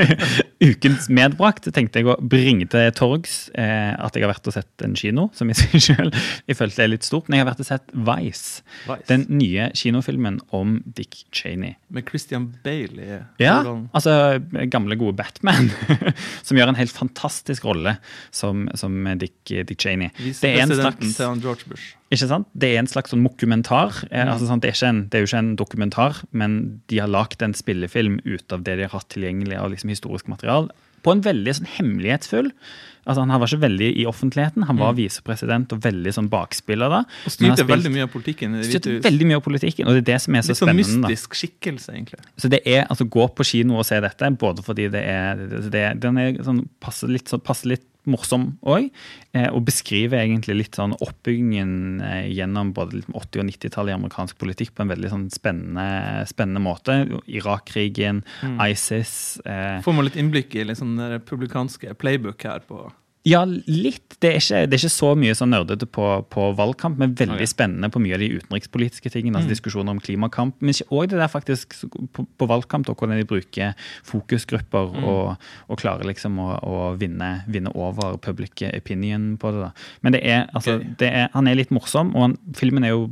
ukens 0.64 1.10
medbrakt. 1.12 1.66
tenkte 1.76 2.00
jeg 2.00 2.08
å 2.08 2.16
bringe 2.20 2.66
til 2.72 2.88
torgs 2.96 3.50
eh, 3.52 3.92
at 3.92 4.16
jeg 4.16 4.24
har 4.24 4.32
vært 4.32 4.48
og 4.48 4.56
sett 4.56 4.84
en 4.86 4.96
kino, 4.96 5.26
som 5.36 5.50
i 5.52 5.56
seg 5.56 5.76
selv 5.88 6.16
jeg 6.48 6.56
følte 6.56 6.86
er 6.86 6.92
litt 6.94 7.04
stort. 7.04 7.28
Men 7.28 7.38
jeg 7.38 7.44
har 7.44 7.50
vært 7.50 7.64
og 7.64 7.68
sett 7.68 7.92
Vice, 7.92 8.64
Vice. 8.86 9.04
den 9.10 9.26
nye 9.28 9.68
kinofilmen 9.76 10.40
om 10.56 10.78
Dick 10.86 11.26
Cheney. 11.36 11.76
Med 11.94 12.08
Christian 12.08 12.48
Bale 12.64 13.04
i 13.04 13.18
Ja, 13.44 13.58
altså 13.92 14.38
gamle, 14.72 14.96
gode 15.00 15.18
Batman, 15.20 15.68
som 16.46 16.56
gjør 16.56 16.72
en 16.72 16.80
helt 16.80 16.94
fantastisk 16.96 17.68
rolle 17.68 17.98
som, 18.34 18.66
som 18.78 18.96
Dick, 19.20 19.36
Dick 19.44 19.76
Cheney. 19.80 20.14
Det 20.16 20.54
er 20.54 20.64
en 20.64 20.72
slags 20.72 21.12
til 21.18 21.28
han 21.28 21.44
George 21.44 21.68
Bush. 21.68 21.92
Ikke 22.16 22.30
sant? 22.30 22.48
Det 22.54 22.70
er 22.72 22.80
en 22.82 22.90
slags 22.90 23.12
sånn 23.14 23.24
mokumentar. 23.24 24.00
Mm. 24.06 24.14
Eh, 24.14 24.32
altså, 24.32 24.48
sant? 24.50 24.64
Det, 24.64 24.72
er 24.72 24.88
en, 24.88 25.04
det 25.10 25.18
er 25.18 25.24
jo 25.24 25.30
ikke 25.30 25.42
en 25.42 25.52
dokumentar, 25.60 26.24
men 26.32 26.56
de 26.92 27.02
har 27.02 27.10
lagd 27.10 27.44
en 27.44 27.56
spillefilm 27.56 28.20
ut 28.24 28.54
av 28.54 28.64
det 28.66 28.78
de 28.80 28.88
har 28.88 28.96
hatt 28.96 29.10
tilgjengelig 29.14 29.60
av 29.60 29.70
liksom, 29.74 29.92
historisk 29.92 30.30
material. 30.32 30.70
På 31.04 31.12
en 31.12 31.20
veldig 31.24 31.52
sånn, 31.58 31.68
hemmelighetsfull 31.68 32.46
altså, 32.48 33.18
Han 33.20 33.32
var 33.36 33.50
ikke 33.50 33.60
veldig 33.66 33.90
i 34.00 34.06
offentligheten. 34.08 34.64
Han 34.70 34.78
var 34.80 34.94
visepresident 34.96 35.74
og 35.76 35.82
veldig 35.84 36.14
sånn 36.16 36.30
bakspiller 36.32 36.92
da. 36.92 37.02
Mm. 37.04 37.16
Og 37.28 37.34
styrte 37.34 37.58
spilt, 37.58 37.72
veldig 37.74 37.92
mye 37.92 38.06
av 38.06 38.12
politikken 38.14 38.58
styrte 38.64 38.98
veldig 39.04 39.28
mye 39.28 39.40
av 39.40 39.44
politikken, 39.44 39.88
og 39.90 39.98
det 39.98 40.04
er 40.04 40.08
det 40.14 40.20
som 40.24 40.38
er 40.38 40.46
så 40.46 40.56
spennende. 40.56 40.80
Litt 40.80 40.92
sånn 40.92 41.04
mystisk 41.04 41.40
skikkelse, 41.42 41.96
egentlig. 41.98 42.22
Så 42.40 42.50
det 42.52 42.62
er, 42.64 42.86
altså 42.88 43.08
Gå 43.14 43.26
på 43.36 43.44
kino 43.46 43.76
og 43.78 43.84
se 43.86 44.00
dette, 44.02 44.30
både 44.40 44.64
fordi 44.64 44.88
det 44.94 45.02
er, 45.06 45.44
det, 45.68 45.84
den 46.02 46.22
er 46.22 46.38
sånn, 46.46 46.64
passer, 46.82 47.12
litt, 47.12 47.28
sånn, 47.30 47.44
passer 47.44 47.74
litt 47.74 47.84
morsom 48.10 48.48
òg, 48.66 48.88
eh, 49.34 49.46
og 49.48 49.64
beskriver 49.68 50.22
egentlig 50.22 50.56
litt 50.58 50.78
sånn 50.78 50.96
oppbyggingen 50.98 52.02
eh, 52.04 52.26
gjennom 52.34 52.72
både 52.76 53.02
80- 53.12 53.42
og 53.42 53.48
90-tallet 53.50 53.94
i 53.94 53.96
amerikansk 53.98 54.40
politikk 54.40 54.74
på 54.74 54.84
en 54.84 54.92
veldig 54.92 55.12
sånn 55.12 55.28
spennende, 55.34 56.24
spennende 56.30 56.64
måte. 56.64 56.98
Irak-krigen, 57.30 58.22
ISIS 58.62 59.14
eh, 59.44 59.80
Får 59.84 59.96
man 59.96 60.08
litt 60.08 60.18
innblikk 60.20 60.54
i 60.56 60.66
liksom 60.68 60.96
den 60.98 61.16
republikanske 61.16 61.96
playbook 62.00 62.44
her 62.48 62.64
på 62.68 62.86
Ja, 63.24 63.40
litt. 63.48 64.18
Det 64.20 64.28
er 64.30 64.36
ikke, 64.36 64.58
det 64.68 64.76
er 64.76 64.82
ikke 64.82 64.92
så 64.92 65.10
mye 65.16 65.34
sånn 65.36 65.50
nerdete 65.54 65.86
på, 65.88 66.04
på 66.32 66.48
valgkamp, 66.58 66.98
men 67.00 67.14
veldig 67.16 67.38
okay. 67.38 67.48
spennende 67.48 67.88
på 67.92 68.02
mye 68.04 68.18
av 68.18 68.20
de 68.20 68.28
utenrikspolitiske 68.36 69.12
tingene. 69.14 69.38
altså 69.40 69.52
Diskusjoner 69.54 69.96
om 69.96 70.00
klimakamp. 70.04 70.58
Men 70.60 70.74
ikke 70.74 70.86
òg 70.92 71.08
det 71.12 71.20
der 71.22 71.32
faktisk 71.32 71.72
på, 72.12 72.26
på 72.28 72.48
valgkamp, 72.50 72.90
og 72.92 73.00
hvordan 73.00 73.20
de 73.20 73.28
bruker 73.28 73.72
fokusgrupper 74.10 74.92
og, 75.00 75.48
og 75.68 75.80
klarer 75.80 76.08
liksom 76.08 76.36
å, 76.40 76.50
å 76.68 76.78
vinne, 77.00 77.30
vinne 77.48 77.72
over 77.72 78.18
public 78.24 78.66
opinion 78.68 79.32
på 79.40 79.54
det. 79.56 79.70
da. 79.70 79.88
Men 80.04 80.18
det 80.18 80.22
er, 80.28 80.44
altså, 80.52 80.76
okay. 80.76 80.96
det 81.00 81.12
er, 81.22 81.28
han 81.32 81.48
er 81.48 81.60
litt 81.62 81.72
morsom, 81.72 82.12
og 82.12 82.28
han, 82.28 82.38
filmen 82.60 82.84
er 82.84 82.92
jo 82.92 83.08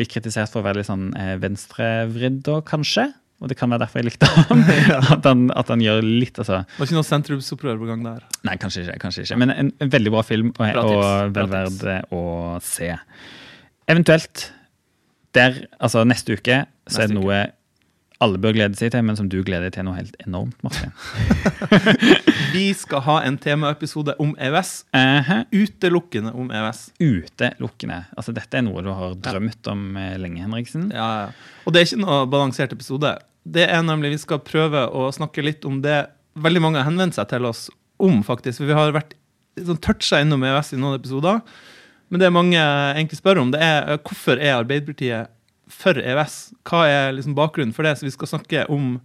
blitt 0.00 0.12
kritisert 0.16 0.48
for 0.52 0.64
å 0.64 0.70
være 0.70 0.80
litt 0.80 0.88
sånn 0.88 1.10
eh, 1.20 1.36
venstrevridd, 1.40 2.48
kanskje. 2.68 3.10
Og 3.40 3.48
det 3.48 3.56
kan 3.56 3.72
være 3.72 3.86
derfor 3.86 4.02
jeg 4.02 4.10
likte 4.10 4.28
ham. 4.28 4.62
At 5.16 5.24
han, 5.24 5.46
at 5.56 5.70
han 5.72 5.80
gjør 5.80 6.02
litt, 6.04 6.36
altså 6.36 6.58
Var 6.76 6.88
ikke 6.88 6.98
noe 6.98 7.08
sentrumsopprør 7.08 7.78
på 7.80 7.88
gang 7.88 8.02
der. 8.04 8.26
Nei, 8.44 8.56
kanskje 8.60 8.84
ikke. 8.84 8.98
kanskje 9.00 9.24
ikke. 9.24 9.38
Men 9.40 9.54
en, 9.54 9.70
en 9.80 9.92
veldig 9.92 10.12
bra 10.12 10.24
film, 10.26 10.50
og, 10.52 10.60
Bra 10.60 10.82
og 10.84 11.32
vel 11.38 11.48
verd 11.54 11.86
å 12.12 12.24
se. 12.64 12.90
Eventuelt 13.88 14.50
der, 15.36 15.62
altså 15.80 16.04
neste 16.04 16.36
uke, 16.36 16.64
så 16.84 17.00
Neste 17.00 17.06
er 17.06 17.12
det 17.14 17.16
noe 17.16 17.40
alle 18.20 18.36
bør 18.36 18.52
glede 18.52 18.76
seg 18.76 18.90
til, 18.92 19.04
men 19.08 19.16
som 19.16 19.28
du 19.32 19.38
gleder 19.40 19.70
deg 19.70 19.78
til 19.78 19.86
noe 19.86 19.96
helt 19.96 20.16
enormt, 20.26 20.58
Martin. 20.60 20.92
Vi 22.54 22.66
skal 22.76 23.00
ha 23.06 23.14
en 23.24 23.38
temaepisode 23.40 24.12
om 24.20 24.34
EØS. 24.36 24.72
Uh 24.92 25.30
Utelukkende 25.54 26.34
om 26.36 26.50
EØS. 26.52 26.82
Utelukkende. 27.00 28.02
Altså, 28.12 28.34
dette 28.36 28.60
er 28.60 28.66
noe 28.66 28.84
du 28.84 28.90
har 28.92 29.16
drømt 29.24 29.70
om 29.72 29.96
eh, 29.96 30.18
lenge, 30.20 30.42
Henriksen. 30.44 30.90
Ja, 30.92 31.08
ja. 31.22 31.56
Og 31.64 31.72
det 31.72 31.80
er 31.80 31.88
ikke 31.88 32.02
noe 32.02 32.20
balansert 32.28 32.76
episode. 32.76 33.14
Det 33.44 33.66
er 33.66 33.82
nemlig, 33.82 34.12
Vi 34.16 34.24
skal 34.24 34.42
prøve 34.44 34.86
å 34.92 35.10
snakke 35.12 35.44
litt 35.44 35.64
om 35.64 35.80
det 35.82 36.06
veldig 36.40 36.62
mange 36.62 36.80
har 36.80 36.88
henvendt 36.88 37.16
seg 37.16 37.28
til 37.32 37.46
oss 37.48 37.68
om, 38.00 38.22
faktisk. 38.24 38.60
For 38.60 38.70
vi 38.70 38.76
har 38.76 38.94
vært 38.94 39.16
sånn 39.58 39.80
toucha 39.82 40.20
innom 40.22 40.44
EØS 40.46 40.74
i 40.74 40.80
noen 40.80 40.98
episoder. 40.98 41.40
Men 42.10 42.22
det 42.22 42.32
mange 42.34 42.58
egentlig 42.58 43.20
spør 43.20 43.42
om, 43.42 43.52
det 43.54 43.60
er 43.62 43.86
eh, 43.86 44.00
hvorfor 44.02 44.40
er 44.40 44.58
Arbeiderpartiet 44.58 45.30
for 45.70 45.98
EØS? 45.98 46.38
Hva 46.66 46.84
er 46.90 47.14
liksom 47.14 47.36
bakgrunnen 47.38 47.74
for 47.76 47.86
det? 47.86 47.96
Så 47.98 48.08
vi 48.08 48.14
skal 48.14 48.32
snakke 48.32 48.66
om 48.72 48.96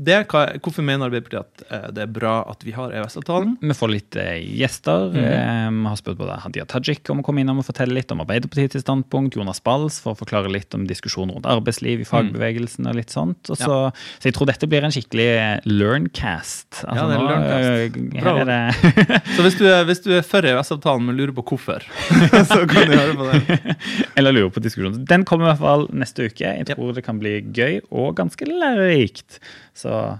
det. 0.00 0.16
Hvorfor 0.64 0.82
mener 0.86 1.06
Arbeiderpartiet 1.08 1.44
at 1.44 1.64
eh, 1.76 1.86
det 1.96 2.02
er 2.06 2.10
bra 2.14 2.32
at 2.50 2.62
vi 2.64 2.72
har 2.76 2.92
EØS-avtalen? 2.96 3.56
Vi 3.60 3.76
får 3.76 3.90
litt 3.92 4.16
eh, 4.20 4.38
gjester. 4.60 5.10
Mhm. 5.12 5.24
Eh, 5.24 5.70
Vi 5.80 5.86
har 5.92 5.96
spurt 6.00 6.18
både 6.20 6.38
Hadia 6.42 6.64
Tajik 6.68 7.08
om 7.12 7.20
å 7.20 7.24
komme 7.26 7.42
innom 7.44 7.58
og 7.62 7.66
fortelle 7.68 7.94
litt 7.96 8.10
om 8.14 8.20
Arbeiderpartiets 8.24 8.80
standpunkt. 8.84 9.36
Jonas 9.36 9.60
Bals 9.64 10.00
for 10.02 10.14
å 10.14 10.18
forklare 10.18 10.50
litt 10.52 10.72
om 10.76 10.86
diskusjonen 10.88 11.34
rundt 11.36 11.46
arbeidsliv 11.50 12.00
i 12.02 12.08
fagbevegelsen 12.08 12.88
og 12.90 12.96
litt 12.98 13.10
sånt. 13.14 13.50
Og 13.52 13.58
så, 13.60 13.78
så 14.20 14.28
jeg 14.30 14.36
tror 14.38 14.50
dette 14.50 14.68
blir 14.70 14.84
en 14.86 14.94
skikkelig 14.94 15.28
learncast. 15.68 16.82
Altså, 16.84 16.96
Ja, 16.96 17.06
det 17.08 17.16
er 17.16 17.24
learncast. 17.28 17.98
Bra 18.20 18.34
er 18.40 18.50
det 18.50 19.20
Så 19.36 19.44
hvis 19.46 19.58
du 19.60 19.64
er, 19.68 19.84
hvis 19.88 20.02
du 20.04 20.10
er 20.16 20.24
for 20.26 20.46
EØS-avtalen, 20.46 21.06
men 21.10 21.18
lurer 21.18 21.34
på 21.36 21.44
hvorfor, 21.52 21.84
så 22.50 22.60
kan 22.70 22.90
du 22.90 22.96
høre 22.96 23.16
på 23.18 23.28
det. 23.30 23.76
Eller 24.20 24.36
lurer 24.36 24.52
på 24.54 24.62
diskusjonen. 24.64 25.04
Den 25.08 25.24
kommer 25.28 25.48
i 25.48 25.52
hvert 25.52 25.62
fall 25.64 25.86
neste 25.92 26.28
uke. 26.30 26.44
Jeg 26.46 26.66
Yep. 26.70 26.76
tror 26.76 26.92
det 26.96 27.02
kan 27.06 27.18
bli 27.18 27.32
gøy 27.56 27.80
og 27.90 28.14
ganske 28.18 28.46
lærerikt. 28.46 29.38
Så 29.80 30.18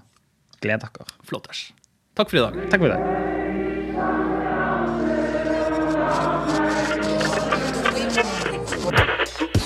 gled 0.64 0.81
dere. 0.81 1.05
Flotters. 1.29 1.73
Takk 2.16 2.31
for 2.33 2.40
i 2.40 2.44
dag. 2.46 2.55
Takk 2.73 2.81
for 2.81 2.88
det. 2.94 3.01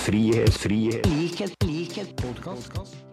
Frihet, 0.05 0.53
frihet. 0.53 1.05
Likhet, 1.05 1.55
likhet. 1.63 2.15
Podcast. 2.21 3.04